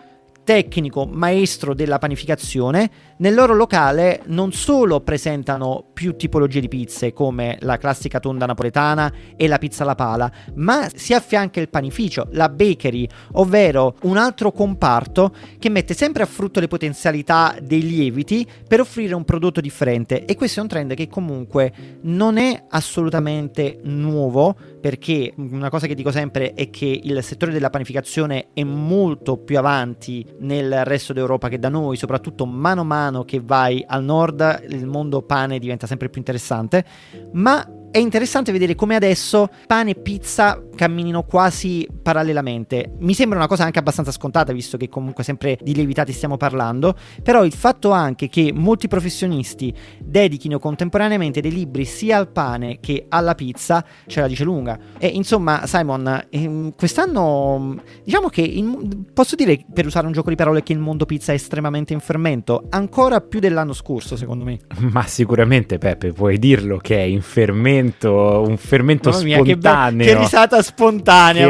tecnico 0.44 1.06
maestro 1.06 1.74
della 1.74 2.00
panificazione, 2.00 2.90
nel 3.22 3.36
loro 3.36 3.54
locale 3.54 4.22
non 4.26 4.52
solo 4.52 5.00
presentano 5.02 5.86
più 5.94 6.16
tipologie 6.16 6.60
di 6.60 6.68
pizze 6.68 7.14
come 7.14 7.58
la 7.62 7.78
classica 7.78 8.20
tonda 8.20 8.48
napoletana 8.48 9.14
e 9.36 9.48
la 9.48 9.60
pizza 9.60 9.84
alla 9.84 9.94
pala, 9.94 10.32
ma 10.56 10.90
si 10.94 11.14
affianca 11.14 11.60
il 11.60 11.70
panificio, 11.70 12.28
la 12.32 12.50
bakery, 12.50 13.08
ovvero 13.34 13.96
un 14.04 14.18
altro 14.18 14.52
comparto 14.52 15.36
che 15.60 15.70
mette 15.70 15.94
sempre 15.94 16.24
a 16.24 16.26
frutto 16.26 16.60
le 16.60 16.68
potenzialità 16.68 17.56
dei 17.62 17.84
lieviti 17.84 18.48
per 18.68 18.80
offrire 18.80 19.14
un 19.14 19.24
prodotto 19.24 19.62
differente. 19.62 20.26
E 20.26 20.36
questo 20.36 20.60
è 20.60 20.64
un 20.64 20.70
trend 20.70 20.94
che 20.96 21.08
comunque 21.08 21.72
non 22.02 22.38
è 22.38 22.66
assolutamente 22.70 23.80
nuovo 23.84 24.56
perché 24.82 25.32
una 25.38 25.70
cosa 25.70 25.86
che 25.86 25.94
dico 25.94 26.10
sempre 26.10 26.56
è 26.56 26.72
che 26.72 27.00
il 27.04 27.22
settore 27.22 27.52
della 27.52 27.70
panificazione 27.70 28.48
è 28.54 28.64
molto 28.64 29.38
più 29.38 29.60
avanti 29.60 30.26
nel 30.40 30.84
resto 30.86 31.14
d'Europa 31.14 31.50
che 31.50 31.60
da 31.60 31.70
noi, 31.70 31.98
soprattutto 31.98 32.48
mano 32.48 32.82
a 32.82 32.86
mano 32.86 33.10
che 33.26 33.42
vai 33.44 33.84
al 33.88 34.04
nord, 34.04 34.66
il 34.70 34.88
mondo 34.88 35.22
pane 35.22 35.60
diventa 35.60 35.88
sempre 35.88 36.10
più 36.10 36.20
interessante, 36.20 36.86
ma 37.34 37.66
è 37.92 37.98
interessante 37.98 38.54
vedere 38.54 38.74
come 38.74 38.96
adesso 38.96 39.50
pane 39.68 39.92
e 39.92 39.96
pizza 39.96 40.62
camminino 40.82 41.22
quasi 41.22 41.88
parallelamente. 42.02 42.94
Mi 43.02 43.14
sembra 43.14 43.38
una 43.38 43.48
cosa 43.48 43.66
anche 43.66 43.78
abbastanza 43.78 44.12
scontata, 44.12 44.52
visto 44.52 44.78
che 44.78 44.90
comunque 44.90 45.24
sempre 45.24 45.56
di 45.62 45.76
lievitati 45.76 46.12
stiamo 46.12 46.38
parlando. 46.38 46.96
Però 47.22 47.46
il 47.46 47.54
fatto 47.54 47.92
anche 47.92 48.30
che 48.30 48.52
molti 48.52 48.88
professionisti 48.88 49.72
dedichino 50.00 50.58
contemporaneamente 50.58 51.40
dei 51.40 51.52
libri 51.52 51.86
sia 51.86 52.18
al 52.18 52.30
pane 52.30 52.80
che 52.80 53.06
alla 53.10 53.36
pizza, 53.36 53.86
ce 54.08 54.22
la 54.22 54.28
dice 54.28 54.44
lunga. 54.44 54.80
E 54.98 55.06
insomma, 55.06 55.68
Simon, 55.68 56.26
ehm, 56.32 56.74
quest'anno 56.76 57.80
diciamo 58.04 58.30
che 58.30 58.42
in, 58.42 59.04
posso 59.14 59.36
dire, 59.36 59.64
per 59.72 59.86
usare 59.86 60.08
un 60.08 60.14
gioco 60.14 60.30
di 60.30 60.36
parole, 60.36 60.64
che 60.64 60.74
il 60.74 60.80
mondo 60.80 61.06
pizza 61.06 61.32
è 61.32 61.36
estremamente 61.36 61.94
in 61.94 62.00
fermento, 62.00 62.66
ancora 62.70 63.22
più 63.22 63.40
dell'anno 63.40 63.74
scorso, 63.74 64.16
secondo 64.16 64.46
me. 64.46 64.58
Ma 64.92 65.06
sicuramente, 65.06 65.78
Peppe, 65.78 66.12
puoi 66.12 66.40
dirlo 66.40 66.78
che 66.78 66.98
è 66.98 67.04
in 67.04 67.22
fermento 67.22 68.44
un 68.48 68.58
fermento 68.58 69.12
Mamma 69.12 69.24
mia, 69.24 69.38
spontaneo. 69.38 70.06
Che, 70.06 70.06
be- 70.06 70.14
che, 70.14 70.20
risata 70.20 70.58
spontanea, 70.58 70.71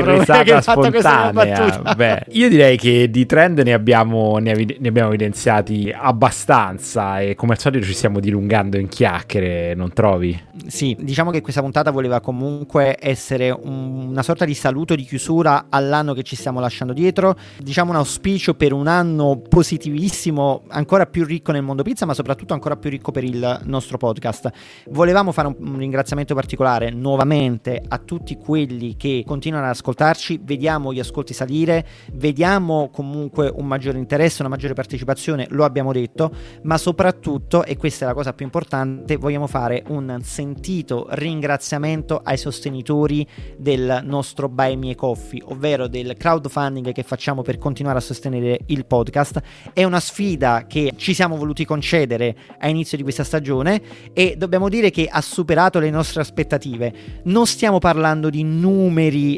che 0.04 0.18
risata 0.18 0.44
che 0.44 0.62
spontanea. 0.62 1.94
Beh, 1.96 2.26
io 2.30 2.50
direi 2.50 2.78
che 2.78 3.10
di 3.10 3.26
trend 3.26 3.60
ne 3.60 3.74
abbiamo, 3.74 4.38
ne, 4.38 4.52
av- 4.52 4.76
ne 4.80 4.88
abbiamo 4.88 5.10
evidenziati 5.10 5.94
abbastanza 5.96 7.20
e 7.20 7.36
come 7.36 7.54
al 7.54 7.60
solito 7.60 7.86
ci 7.86 7.94
stiamo 7.94 8.20
dilungando 8.20 8.78
in 8.78 8.88
chiacchiere, 8.88 9.74
non 9.74 9.94
trovi? 9.94 10.40
Sì, 10.68 10.96
diciamo 11.00 11.32
che 11.32 11.42
questa 11.42 11.62
puntata 11.62 11.92
voleva 11.92 12.20
comunque 12.20 12.98
essere 13.00 13.50
un, 13.50 14.08
una 14.10 14.24
sorta 14.24 14.46
di 14.46 14.54
saluto 14.54 14.96
di 14.96 15.04
chiusura 15.04 15.66
all'anno 15.70 16.14
che 16.14 16.24
ci 16.24 16.36
stiamo 16.36 16.60
lasciando 16.60 16.94
dietro, 16.94 17.36
diciamo 17.58 17.92
un 17.92 17.98
auspicio 17.98 18.54
per 18.54 18.74
un 18.74 18.88
anno 18.88 19.42
positivissimo, 19.48 20.64
ancora 20.70 21.06
più 21.06 21.26
ricco 21.26 21.52
nel 21.52 21.64
mondo 21.64 21.84
pizza, 21.84 22.06
ma 22.06 22.14
soprattutto 22.14 22.54
ancora 22.54 22.76
più 22.76 22.90
ricco 22.90 23.12
per 23.12 23.24
il 23.24 23.62
nostro 23.64 23.98
podcast. 23.98 24.50
Volevamo 24.90 25.32
fare 25.32 25.48
un, 25.48 25.56
un 25.60 25.78
ringraziamento 25.78 26.36
particolare 26.36 26.90
nuovamente 26.90 27.82
a 27.88 27.98
tutti 27.98 28.38
quelli 28.38 28.96
che 28.98 29.11
continuano 29.26 29.66
ad 29.66 29.72
ascoltarci, 29.72 30.40
vediamo 30.44 30.94
gli 30.94 31.00
ascolti 31.00 31.34
salire, 31.34 31.86
vediamo 32.14 32.90
comunque 32.92 33.52
un 33.54 33.66
maggiore 33.66 33.98
interesse, 33.98 34.42
una 34.42 34.50
maggiore 34.50 34.74
partecipazione, 34.74 35.48
lo 35.50 35.66
abbiamo 35.66 35.92
detto, 35.92 36.32
ma 36.64 36.78
soprattutto, 36.78 37.64
e 37.64 37.78
questa 37.78 38.06
è 38.06 38.08
la 38.08 38.14
cosa 38.14 38.34
più 38.34 38.46
importante, 38.46 39.18
vogliamo 39.18 39.48
fare 39.48 39.84
un 39.88 40.20
sentito 40.24 41.08
ringraziamento 41.12 42.22
ai 42.24 42.38
sostenitori 42.38 43.28
del 43.58 44.02
nostro 44.04 44.50
Buy 44.50 44.76
Me 44.76 44.96
Coffee, 44.96 45.42
ovvero 45.46 45.88
del 45.88 46.16
crowdfunding 46.18 46.92
che 46.92 47.04
facciamo 47.04 47.42
per 47.42 47.58
continuare 47.58 47.98
a 47.98 48.02
sostenere 48.02 48.60
il 48.68 48.86
podcast. 48.86 49.42
È 49.74 49.84
una 49.84 50.00
sfida 50.00 50.66
che 50.68 50.94
ci 50.96 51.14
siamo 51.14 51.36
voluti 51.36 51.66
concedere 51.66 52.36
a 52.60 52.68
inizio 52.68 52.98
di 52.98 53.04
questa 53.04 53.24
stagione 53.24 53.82
e 54.14 54.36
dobbiamo 54.38 54.70
dire 54.70 54.92
che 54.92 55.08
ha 55.10 55.22
superato 55.22 55.80
le 55.80 55.90
nostre 55.90 56.22
aspettative. 56.22 56.94
Non 57.24 57.48
stiamo 57.48 57.80
parlando 57.80 58.30
di 58.30 58.44
numeri 58.44 58.90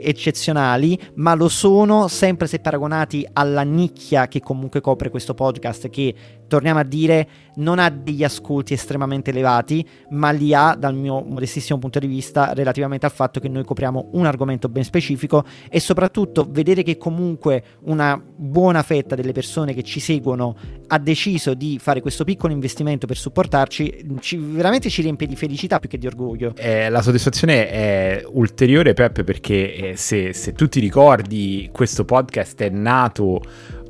eccezionali, 0.02 1.00
ma 1.16 1.34
lo 1.34 1.48
sono 1.48 2.08
sempre 2.08 2.48
se 2.48 2.60
paragonati 2.60 3.28
alla 3.34 3.62
nicchia 3.62 4.28
che 4.28 4.40
comunque 4.40 4.82
copre 4.82 5.10
questo 5.10 5.34
podcast, 5.34 5.90
che 5.90 6.14
torniamo 6.48 6.80
a 6.80 6.84
dire 6.84 7.28
non 7.56 7.80
ha 7.80 7.90
degli 7.90 8.24
ascolti 8.24 8.74
estremamente 8.74 9.30
elevati, 9.30 9.88
ma 10.10 10.32
li 10.32 10.54
ha 10.54 10.76
dal 10.78 10.96
mio 10.96 11.22
modestissimo 11.22 11.80
punto 11.80 12.00
di 12.00 12.08
vista 12.08 12.54
relativamente 12.54 13.06
al 13.06 13.12
fatto 13.12 13.40
che 13.40 13.50
noi 13.50 13.64
copriamo 13.64 14.10
un 14.14 14.26
argomento 14.26 14.70
ben 14.70 14.84
specifico 14.84 15.46
e 15.70 15.80
soprattutto 15.80 16.48
vedere 16.50 16.84
che 16.84 16.98
comunque 16.98 17.64
una 17.82 18.22
buona 18.24 18.82
fetta 18.82 19.16
delle 19.16 19.32
persone 19.32 19.74
che 19.74 19.84
ci 19.84 20.00
seguono 20.00 20.56
ha 20.88 20.98
deciso 21.00 21.54
di 21.54 21.78
fare 21.80 22.02
questo 22.02 22.24
piccolo 22.24 22.54
investimento 22.54 23.08
per 23.08 23.18
supportarci, 23.18 24.06
ci, 24.20 24.38
veramente 24.38 24.90
ci 24.90 25.02
riempie 25.02 25.28
di 25.28 25.36
felicità 25.36 25.80
più 25.80 25.90
che 25.90 25.98
di 25.98 26.08
orgoglio. 26.08 26.54
Eh, 26.56 26.90
la 26.90 27.02
soddisfazione 27.02 27.70
è 27.70 28.24
ulteriore, 28.32 28.94
Peppe, 28.94 29.24
perché 29.24 29.76
eh, 29.76 29.96
se, 29.96 30.34
se 30.34 30.54
tu 30.54 30.68
ti 30.68 30.80
ricordi, 30.80 31.70
questo 31.72 32.06
podcast 32.06 32.62
è 32.62 32.70
nato 32.70 33.42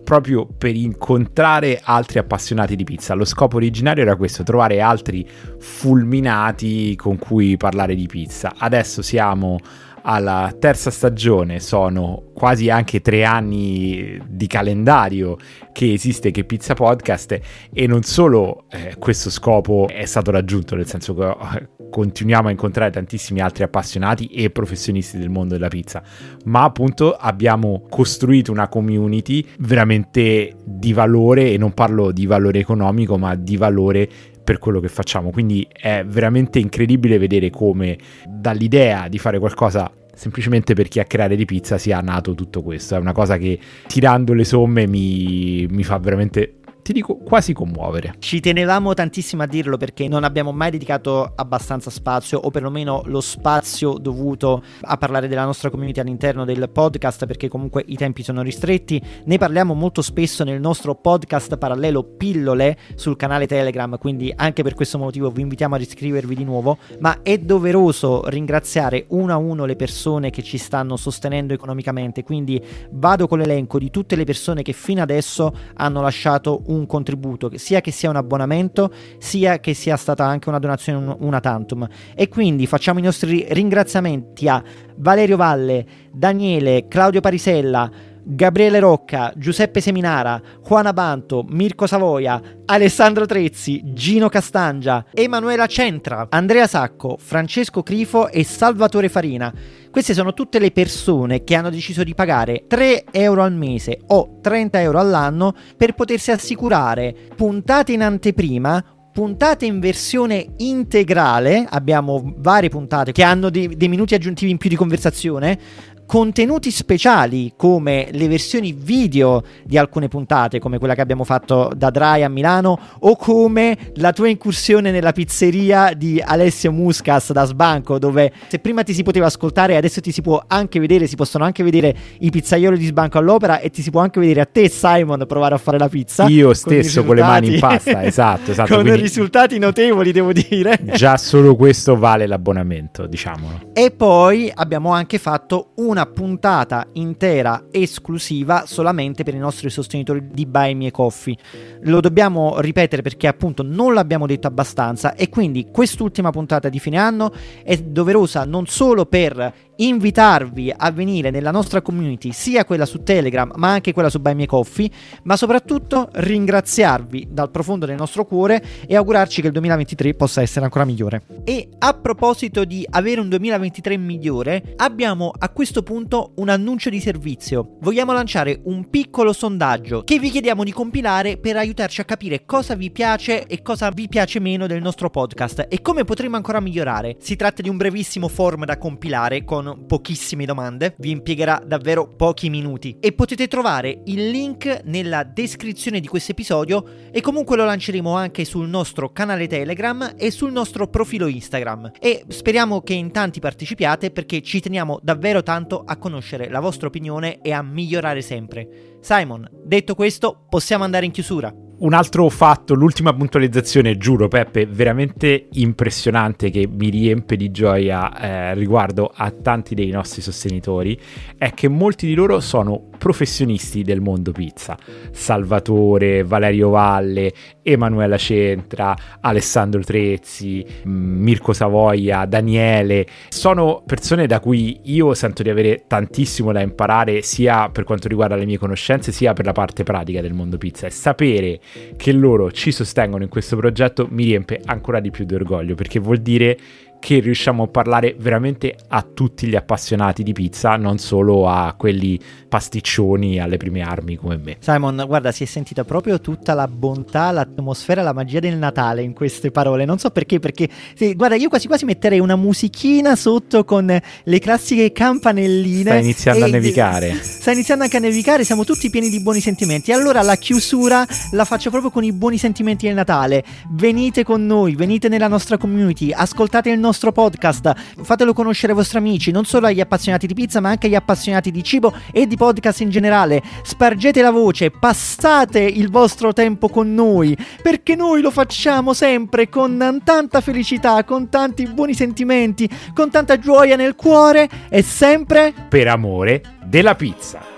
proprio 0.04 0.46
per 0.46 0.76
incontrare 0.76 1.80
altri 1.82 2.20
appassionati 2.20 2.76
di 2.76 2.84
pizza. 2.84 3.14
Lo 3.14 3.26
scopo 3.26 3.56
originario 3.56 4.04
era 4.04 4.16
questo, 4.16 4.44
trovare 4.44 4.82
altri 4.82 5.28
fulminati 5.58 6.96
con 6.96 7.18
cui 7.18 7.58
parlare 7.58 7.96
di 7.96 8.06
pizza. 8.06 8.54
Adesso 8.58 9.02
siamo 9.02 9.58
alla 10.04 10.54
terza 10.58 10.92
stagione, 10.92 11.60
sono 11.60 12.32
quasi 12.34 12.70
anche 12.70 13.02
tre 13.02 13.24
anni 13.24 14.22
di 14.28 14.48
calendario 14.48 15.38
che 15.72 15.94
esiste 15.94 16.32
che 16.32 16.44
Pizza 16.44 16.74
Podcast 16.74 17.40
e 17.72 17.88
non 17.88 18.04
solo 18.04 18.66
eh, 18.70 18.96
questo 19.00 19.30
scopo 19.30 19.88
è 19.90 20.06
stato 20.06 20.32
raggiunto, 20.32 20.76
nel 20.76 20.88
senso 20.88 21.14
che 21.14 21.30
eh, 21.30 21.70
continuiamo 21.90 22.48
a 22.48 22.52
incontrare 22.52 22.92
tantissimi 22.92 23.40
altri 23.40 23.64
appassionati 23.64 24.28
e 24.28 24.50
professionisti 24.50 25.18
del 25.18 25.30
mondo 25.30 25.54
della 25.54 25.68
pizza, 25.68 26.02
ma 26.46 26.64
appunto 26.64 27.14
abbiamo 27.14 27.86
costruito 27.90 28.52
una 28.52 28.68
community 28.68 29.46
veramente 29.60 30.56
di 30.66 30.92
valore 30.92 31.52
e 31.52 31.58
non 31.58 31.74
parlo 31.74 32.12
di 32.12 32.26
valore 32.26 32.60
economico, 32.60 33.18
ma 33.18 33.36
di 33.36 33.58
valore 33.58 34.10
per 34.44 34.60
quello 34.60 34.80
che 34.80 34.90
facciamo. 34.90 35.32
Quindi 35.32 35.68
è 35.72 36.04
veramente 36.06 36.60
incredibile 36.60 37.18
vedere 37.18 37.50
come 37.50 37.98
dall'idea 38.28 39.08
di 39.08 39.18
fare 39.18 39.40
qualcosa 39.40 39.92
semplicemente 40.14 40.76
per 40.76 40.88
chiacchierare 40.88 41.36
di 41.36 41.46
pizza 41.46 41.78
sia 41.78 42.00
nato 42.00 42.36
tutto 42.36 42.62
questo. 42.62 42.96
È 42.96 43.00
una 43.00 43.14
cosa 43.14 43.38
che 43.38 43.60
tirando 43.88 44.34
le 44.34 44.44
somme 44.44 44.88
mi, 44.88 45.66
mi 45.70 45.84
fa 45.84 45.98
veramente 45.98 46.56
ti 46.84 46.92
dico 46.92 47.16
quasi 47.16 47.54
commuovere. 47.54 48.16
Ci 48.20 48.42
tenevamo 48.42 48.94
tantissimo 48.94 49.42
a 49.42 49.46
dirlo 49.48 49.78
perché 49.78 50.10
non 50.10 50.26
abbiamo 50.26 50.52
mai 50.52 50.70
dedicato 50.70 51.32
abbastanza 51.34 51.90
spazio 51.90 52.38
o 52.40 52.52
perlomeno 52.52 53.04
lo 53.06 53.22
spazio 53.22 53.94
dovuto 53.94 54.62
a 54.82 54.98
parlare 54.98 55.30
della 55.30 55.46
nostra 55.46 55.70
community 55.70 56.02
all'interno 56.02 56.44
del 56.44 56.70
podcast 56.70 57.26
perché 57.26 57.48
comunque 57.48 57.84
i 57.88 57.96
tempi 57.96 58.22
sono 58.22 58.42
ristretti. 58.42 59.02
Ne 59.24 59.38
parliamo 59.38 59.74
molto 59.74 60.02
spesso 60.02 60.44
nel 60.44 60.60
nostro 60.60 60.94
podcast 60.94 61.56
parallelo 61.58 62.04
Pillole 62.04 62.78
sul 62.96 63.16
canale 63.16 63.48
Telegram, 63.48 63.98
quindi 63.98 64.34
anche 64.36 64.62
per 64.62 64.74
questo 64.74 64.98
motivo 64.98 65.32
vi 65.32 65.42
invitiamo 65.42 65.76
ad 65.76 65.82
iscrivervi 65.82 66.36
di 66.36 66.44
nuovo, 66.44 66.78
ma 67.00 67.22
è 67.22 67.38
doveroso 67.38 68.28
ringraziare 68.28 69.06
uno 69.10 69.32
a 69.32 69.38
uno 69.38 69.64
le 69.64 69.78
persone 69.78 70.32
che 70.32 70.44
ci 70.44 70.58
stanno 70.58 70.98
sostenendo 70.98 71.54
economicamente, 71.54 72.24
quindi 72.24 72.62
vado 72.92 73.26
con 73.28 73.40
l'elenco 73.40 73.80
di 73.80 73.90
tutte 73.90 74.18
le 74.18 74.26
persone 74.26 74.64
che 74.64 74.74
fino 74.74 75.02
adesso 75.02 75.56
hanno 75.76 76.02
lasciato 76.02 76.64
un 76.66 76.73
un 76.74 76.86
contributo, 76.86 77.52
sia 77.56 77.82
che 77.82 77.92
sia 77.92 78.10
un 78.10 78.16
abbonamento, 78.16 78.92
sia 79.18 79.60
che 79.60 79.74
sia 79.74 79.96
stata 79.96 80.26
anche 80.26 80.50
una 80.50 80.60
donazione 80.60 81.16
una 81.20 81.40
tantum. 81.40 81.88
E 82.16 82.28
quindi 82.28 82.68
facciamo 82.68 83.00
i 83.00 83.04
nostri 83.04 83.46
ringraziamenti 83.50 84.48
a 84.48 84.62
Valerio 84.98 85.38
Valle, 85.38 85.86
Daniele, 86.12 86.88
Claudio 86.88 87.22
Parisella, 87.22 87.90
Gabriele 88.26 88.80
Rocca, 88.80 89.34
Giuseppe 89.36 89.82
Seminara, 89.82 90.42
Juana 90.66 90.94
Banto, 90.94 91.46
Mirko 91.50 91.88
Savoia, 91.88 92.42
Alessandro 92.66 93.26
Trezzi, 93.26 93.82
Gino 93.94 94.30
Castangia, 94.30 95.06
Emanuela 95.14 95.66
Centra, 95.66 96.28
Andrea 96.30 96.66
Sacco, 96.66 97.18
Francesco 97.20 97.84
Crifo 97.84 98.30
e 98.30 98.46
Salvatore 98.46 99.10
Farina. 99.10 99.54
Queste 99.94 100.16
sono 100.16 100.34
tutte 100.34 100.58
le 100.58 100.72
persone 100.72 101.44
che 101.44 101.54
hanno 101.54 101.70
deciso 101.70 102.04
di 102.04 102.16
pagare 102.16 102.66
3 102.68 103.04
euro 103.12 103.44
al 103.44 103.54
mese 103.54 104.00
o 104.08 104.40
30 104.42 104.82
euro 104.82 104.98
all'anno 104.98 105.54
per 105.78 105.94
potersi 105.94 106.32
assicurare 106.32 107.16
puntate 107.36 107.92
in 107.92 108.02
anteprima 108.02 108.84
puntate 109.14 109.68
in 109.68 109.80
versione 109.80 110.56
integrale, 110.58 111.68
abbiamo 111.70 112.34
varie 112.38 112.70
puntate 112.70 113.12
che 113.12 113.22
hanno 113.22 113.52
dei, 113.52 113.78
dei, 113.78 113.88
minuti 113.88 114.16
aggiuntivi 114.16 114.50
in 114.50 114.58
più 114.58 114.70
di 114.70 114.76
conversazione, 114.76 115.60
contenuti 116.06 116.72
speciali 116.72 117.54
come 117.56 118.08
le 118.12 118.28
versioni 118.28 118.74
video 118.74 119.44
di 119.64 119.78
alcune 119.78 120.08
puntate, 120.08 120.60
come 120.60 120.78
quella 120.78 120.96
che 120.96 121.02
abbiamo 121.02 121.24
fatto 121.24 121.72
da 121.76 121.90
Dry 121.90 122.24
a 122.24 122.30
Milano, 122.30 122.80
o 123.00 123.16
come 123.16 123.78
la 123.96 124.12
tua 124.14 124.28
incursione 124.28 124.92
nella 124.92 125.12
pizzeria 125.12 125.94
di 125.94 126.22
Alessio 126.24 126.72
Muscas 126.72 127.32
da 127.32 127.46
Sbanco, 127.46 128.00
dove 128.00 128.32
se 128.48 128.60
prima 128.60 128.84
ti 128.84 128.94
si 128.94 129.04
poteva 129.04 129.28
ascoltare, 129.28 129.76
adesso 129.76 130.02
ti 130.02 130.12
si 130.12 130.22
può 130.22 130.44
anche 130.46 130.80
vedere, 130.80 131.08
si 131.08 131.16
possono 131.16 131.44
anche 131.44 131.64
vedere 131.64 131.96
i 132.20 132.30
pizzaioli 132.30 132.78
di 132.78 132.86
Sbanco 132.86 133.18
all'opera 133.18 133.60
e 133.60 133.70
ti 133.70 133.82
si 133.82 133.90
può 133.90 134.02
anche 134.02 134.20
vedere 134.20 134.42
a 134.42 134.46
te, 134.46 134.70
Simon, 134.70 135.26
provare 135.28 135.56
a 135.56 135.58
fare 135.58 135.78
la 135.78 135.90
pizza. 135.90 136.26
Io 136.26 136.54
stesso 136.54 137.00
con, 137.00 137.08
con 137.08 137.16
le 137.16 137.22
mani 137.22 137.54
in 137.54 137.60
pasta, 137.60 138.04
esatto, 138.06 138.52
esatto. 138.52 138.76
con 138.76 138.96
risultati 138.96 139.58
notevoli, 139.58 140.12
devo 140.12 140.32
dire. 140.34 140.80
Già 140.94 141.18
solo 141.18 141.56
questo 141.56 141.98
vale 141.98 142.28
l'abbonamento, 142.28 143.08
diciamolo. 143.08 143.72
E 143.74 143.92
poi 143.92 144.52
abbiamo 144.54 144.92
anche 144.92 145.18
fatto 145.18 145.72
un 145.76 145.93
una 145.94 146.06
puntata 146.08 146.88
intera 146.94 147.66
esclusiva 147.70 148.64
solamente 148.66 149.24
per 149.24 149.36
i 149.36 149.38
nostri 149.38 149.70
sostenitori 149.70 150.28
di 150.32 150.48
Buy 150.48 150.74
Me 150.74 150.90
Coffee. 150.90 151.38
Lo 151.82 152.00
dobbiamo 152.00 152.60
ripetere 152.60 153.04
perché 153.04 153.28
appunto 153.28 153.62
non 153.62 153.94
l'abbiamo 153.94 154.26
detto 154.26 154.48
abbastanza 154.48 155.14
e 155.14 155.30
quindi 155.30 155.68
quest'ultima 155.72 156.32
puntata 156.32 156.68
di 156.68 156.80
fine 156.80 156.98
anno 156.98 157.32
è 157.64 157.78
doverosa 157.78 158.44
non 158.44 158.66
solo 158.66 159.06
per 159.06 159.54
invitarvi 159.78 160.74
a 160.76 160.92
venire 160.92 161.30
nella 161.30 161.52
nostra 161.52 161.82
community, 161.82 162.32
sia 162.32 162.66
quella 162.66 162.86
su 162.86 163.04
Telegram 163.04 163.52
ma 163.56 163.72
anche 163.72 163.94
quella 163.94 164.10
su 164.10 164.20
Buy 164.20 164.34
Me 164.34 164.46
Coffee, 164.46 164.90
ma 165.24 165.36
soprattutto 165.36 166.10
ringraziarvi 166.12 167.28
dal 167.30 167.52
profondo 167.52 167.86
del 167.86 167.96
nostro 167.96 168.26
cuore 168.26 168.64
e 168.88 168.96
augurarci 168.96 169.42
che 169.42 169.48
il 169.48 169.54
2023 169.54 170.14
possa 170.14 170.42
essere 170.42 170.66
ancora 170.66 170.86
migliore. 170.86 171.24
E 171.44 171.70
a 171.78 171.94
proposito 171.94 172.66
di 172.66 172.86
avere 172.90 173.22
un 173.22 173.30
2023 173.30 173.98
migliore, 173.98 174.74
abbiamo 174.78 175.32
a 175.38 175.50
questo 175.50 175.84
punto 175.84 176.34
un 176.36 176.50
annuncio 176.50 176.90
di 176.90 177.00
servizio. 177.00 177.78
Vogliamo 177.82 178.14
lanciare 178.14 178.60
un 178.64 178.90
piccolo 178.90 179.34
sondaggio 179.34 180.04
che 180.04 180.20
vi 180.20 180.30
chiediamo 180.30 180.64
di 180.64 180.72
compilare 180.72 181.38
per 181.38 181.58
aiutarci 181.58 182.02
a 182.02 182.06
capire 182.06 182.46
cosa 182.46 182.76
vi 182.76 182.92
piace 182.92 183.46
e 183.46 183.62
cosa 183.62 183.90
vi 183.90 184.08
piace 184.08 184.40
meno 184.40 184.68
del 184.68 184.82
nostro 184.82 185.10
podcast 185.10 185.68
e 185.70 185.82
come 185.82 186.04
potremo 186.04 186.36
ancora 186.36 186.60
migliorare. 186.60 187.18
Si 187.20 187.36
tratta 187.36 187.62
di 187.62 187.70
un 187.70 187.78
brevissimo 187.78 188.28
form 188.28 188.66
da 188.66 188.78
compilare 188.78 189.44
con 189.44 189.63
con 189.64 189.86
pochissime 189.88 190.46
domande, 190.46 190.96
vi 190.98 191.12
impiegherà 191.12 191.62
davvero 191.66 192.08
pochi 192.08 192.50
minuti 192.50 192.98
e 193.00 193.14
potete 193.14 193.48
trovare 193.48 194.02
il 194.06 194.30
link 194.30 194.82
nella 194.84 195.24
descrizione 195.24 196.00
di 196.00 196.08
questo 196.08 196.32
episodio 196.32 196.86
e 197.12 197.22
comunque 197.22 197.56
lo 197.56 197.66
lanceremo 197.66 198.14
anche 198.14 198.46
sul 198.46 198.68
nostro 198.68 199.12
canale 199.12 199.48
Telegram 199.48 200.14
e 200.18 200.32
sul 200.32 200.52
nostro 200.52 200.88
profilo 200.88 201.28
Instagram 201.28 201.92
e 202.00 202.26
speriamo 202.28 202.82
che 202.82 202.94
in 202.94 203.12
tanti 203.12 203.40
partecipiate 203.40 204.12
perché 204.12 204.42
ci 204.42 204.60
teniamo 204.60 205.00
davvero 205.02 205.42
tanto 205.42 205.84
a 205.86 205.98
conoscere 205.98 206.50
la 206.50 206.60
vostra 206.60 206.88
opinione 206.88 207.42
e 207.42 207.52
a 207.52 207.62
migliorare 207.62 208.22
sempre. 208.22 208.93
Simon, 209.04 209.46
detto 209.52 209.96
questo, 209.96 210.46
possiamo 210.48 210.86
andare 210.86 211.06
in 211.06 211.12
chiusura 211.12 211.54
un 211.84 211.94
altro 211.94 212.30
fatto, 212.30 212.76
l'ultima 212.76 213.14
puntualizzazione, 213.14 213.98
giuro 213.98 214.30
Peppe, 214.30 214.66
veramente 214.66 215.48
impressionante 215.52 216.50
che 216.50 216.66
mi 216.66 216.90
riempie 216.90 217.36
di 217.36 217.52
gioia 217.52 218.18
eh, 218.18 218.54
riguardo 218.54 219.12
a 219.14 219.32
tanti 219.32 219.76
dei 219.76 219.90
nostri 219.90 220.22
sostenitori, 220.22 220.98
è 221.38 221.54
che 221.54 221.68
molti 221.68 222.08
di 222.08 222.14
loro 222.14 222.40
sono 222.40 222.90
professionisti 222.98 223.82
del 223.82 224.00
mondo 224.00 224.32
pizza. 224.32 224.78
Salvatore, 225.12 226.24
Valerio 226.24 226.70
Valle, 226.70 227.34
Emanuela 227.64 228.18
Centra, 228.18 228.96
Alessandro 229.22 229.82
Trezzi, 229.82 230.66
Mirko 230.84 231.54
Savoia, 231.54 232.26
Daniele, 232.26 233.06
sono 233.30 233.82
persone 233.86 234.28
da 234.28 234.40
cui 234.40 234.82
io 234.84 235.14
sento 235.14 235.44
di 235.44 235.50
avere 235.50 235.84
tantissimo 235.88 236.52
da 236.52 236.62
imparare 236.62 237.22
sia 237.22 237.70
per 237.70 237.84
quanto 237.84 238.08
riguarda 238.08 238.36
le 238.36 238.46
mie 238.46 238.58
conoscenze 238.58 239.12
sia 239.12 239.34
per 239.34 239.46
la 239.46 239.54
parte 239.54 239.84
pratica 239.84 240.22
del 240.22 240.34
mondo 240.34 240.58
pizza. 240.58 240.88
E 240.88 240.92
sapere 240.92 241.60
che 241.98 242.12
loro 242.12 242.52
ci 242.52 242.72
sostengono 242.72 243.24
in 243.24 243.30
questo 243.30 243.56
progetto 243.56 244.08
mi 244.10 244.26
riempie 244.26 244.62
ancora 244.66 245.00
di 245.00 245.10
più 245.12 245.26
di 245.26 245.34
orgoglio 245.34 245.76
perché 245.76 246.00
vuol 246.00 246.18
dire 246.18 246.58
che 247.04 247.20
riusciamo 247.20 247.64
a 247.64 247.68
parlare 247.68 248.16
veramente 248.18 248.78
a 248.88 249.02
tutti 249.02 249.46
gli 249.48 249.58
appassionati 249.58 250.24
di 250.24 250.32
pizza, 250.32 250.78
non 250.78 251.00
solo 251.00 251.50
a 251.50 251.76
quelli 251.78 252.18
pasticcioni 252.48 253.42
alle 253.42 253.58
prime 253.58 253.82
armi 253.82 254.16
come 254.16 254.38
me. 254.38 254.56
Simon, 254.60 255.04
guarda, 255.06 255.34
si 255.34 255.44
è 255.44 255.46
sentita 255.46 255.84
proprio 255.84 256.22
tutta 256.22 256.54
la 256.54 256.66
bontà, 256.66 257.32
l'atmosfera, 257.32 258.02
la 258.04 258.14
magia 258.14 258.40
del 258.40 258.56
Natale 258.56 259.02
in 259.02 259.12
queste 259.12 259.52
parole. 259.52 259.84
Non 259.84 259.98
so 259.98 260.12
perché, 260.12 260.40
perché 260.40 260.70
sì, 260.96 261.14
guarda, 261.14 261.36
io 261.36 261.50
quasi 261.50 261.68
quasi 261.68 261.84
metterei 261.84 262.20
una 262.20 262.38
musichina 262.38 263.18
sotto 263.18 263.66
con 263.66 264.00
le 264.24 264.40
classiche 264.40 264.94
campanelline. 264.94 265.90
Sta 265.90 265.96
iniziando 265.98 266.46
a 266.46 266.48
nevicare. 266.48 267.16
Sta 267.22 267.52
iniziando 267.52 267.84
anche 267.84 267.98
a 267.98 268.00
nevicare, 268.00 268.46
siamo 268.46 268.64
tutti 268.64 268.90
pieni 268.90 269.10
di 269.10 269.20
buoni 269.20 269.42
sentimenti. 269.42 269.92
Allora 269.92 270.22
la 270.22 270.38
chiusura 270.38 271.06
la 271.32 271.44
faccio 271.44 271.70
proprio 271.70 271.92
con 271.92 272.06
i 272.06 272.14
buoni 272.14 272.38
sentimenti 272.38 272.86
del 272.86 272.96
Natale. 272.96 273.44
Venite 273.72 274.24
con 274.24 274.46
noi, 274.46 274.76
venite 274.76 275.10
nella 275.10 275.28
nostra 275.28 275.58
community, 275.58 276.14
ascoltate 276.14 276.70
il 276.70 276.80
nostro 276.80 276.92
nostro 276.94 277.12
podcast, 277.12 277.74
fatelo 278.04 278.34
conoscere 278.34 278.72
ai 278.72 278.78
vostri 278.78 279.00
amici, 279.00 279.32
non 279.32 279.46
solo 279.46 279.66
agli 279.66 279.80
appassionati 279.80 280.28
di 280.28 280.36
pizza, 280.36 280.62
ma 280.62 280.70
anche 280.70 280.86
agli 280.86 280.96
appassionati 280.96 281.50
di 281.50 281.64
cibo 281.64 281.92
e 282.12 282.28
di 282.28 282.38
podcast 282.38 282.82
in 282.82 282.92
generale. 282.92 283.42
Spargete 283.64 284.22
la 284.22 284.30
voce, 284.30 284.70
passate 284.70 285.60
il 285.60 285.90
vostro 285.90 286.34
tempo 286.34 286.70
con 286.70 286.94
noi, 286.94 287.36
perché 287.64 287.96
noi 287.96 288.22
lo 288.22 288.30
facciamo 288.30 288.94
sempre 288.94 289.50
con 289.50 290.02
tanta 290.04 290.40
felicità, 290.40 291.04
con 291.04 291.30
tanti 291.30 291.66
buoni 291.66 291.96
sentimenti, 291.96 292.70
con 292.94 293.10
tanta 293.10 293.40
gioia 293.40 293.76
nel 293.76 293.96
cuore 293.96 294.48
e 294.70 294.84
sempre 294.84 295.52
per 295.68 295.88
amore 295.88 296.44
della 296.64 296.94
pizza. 296.94 297.53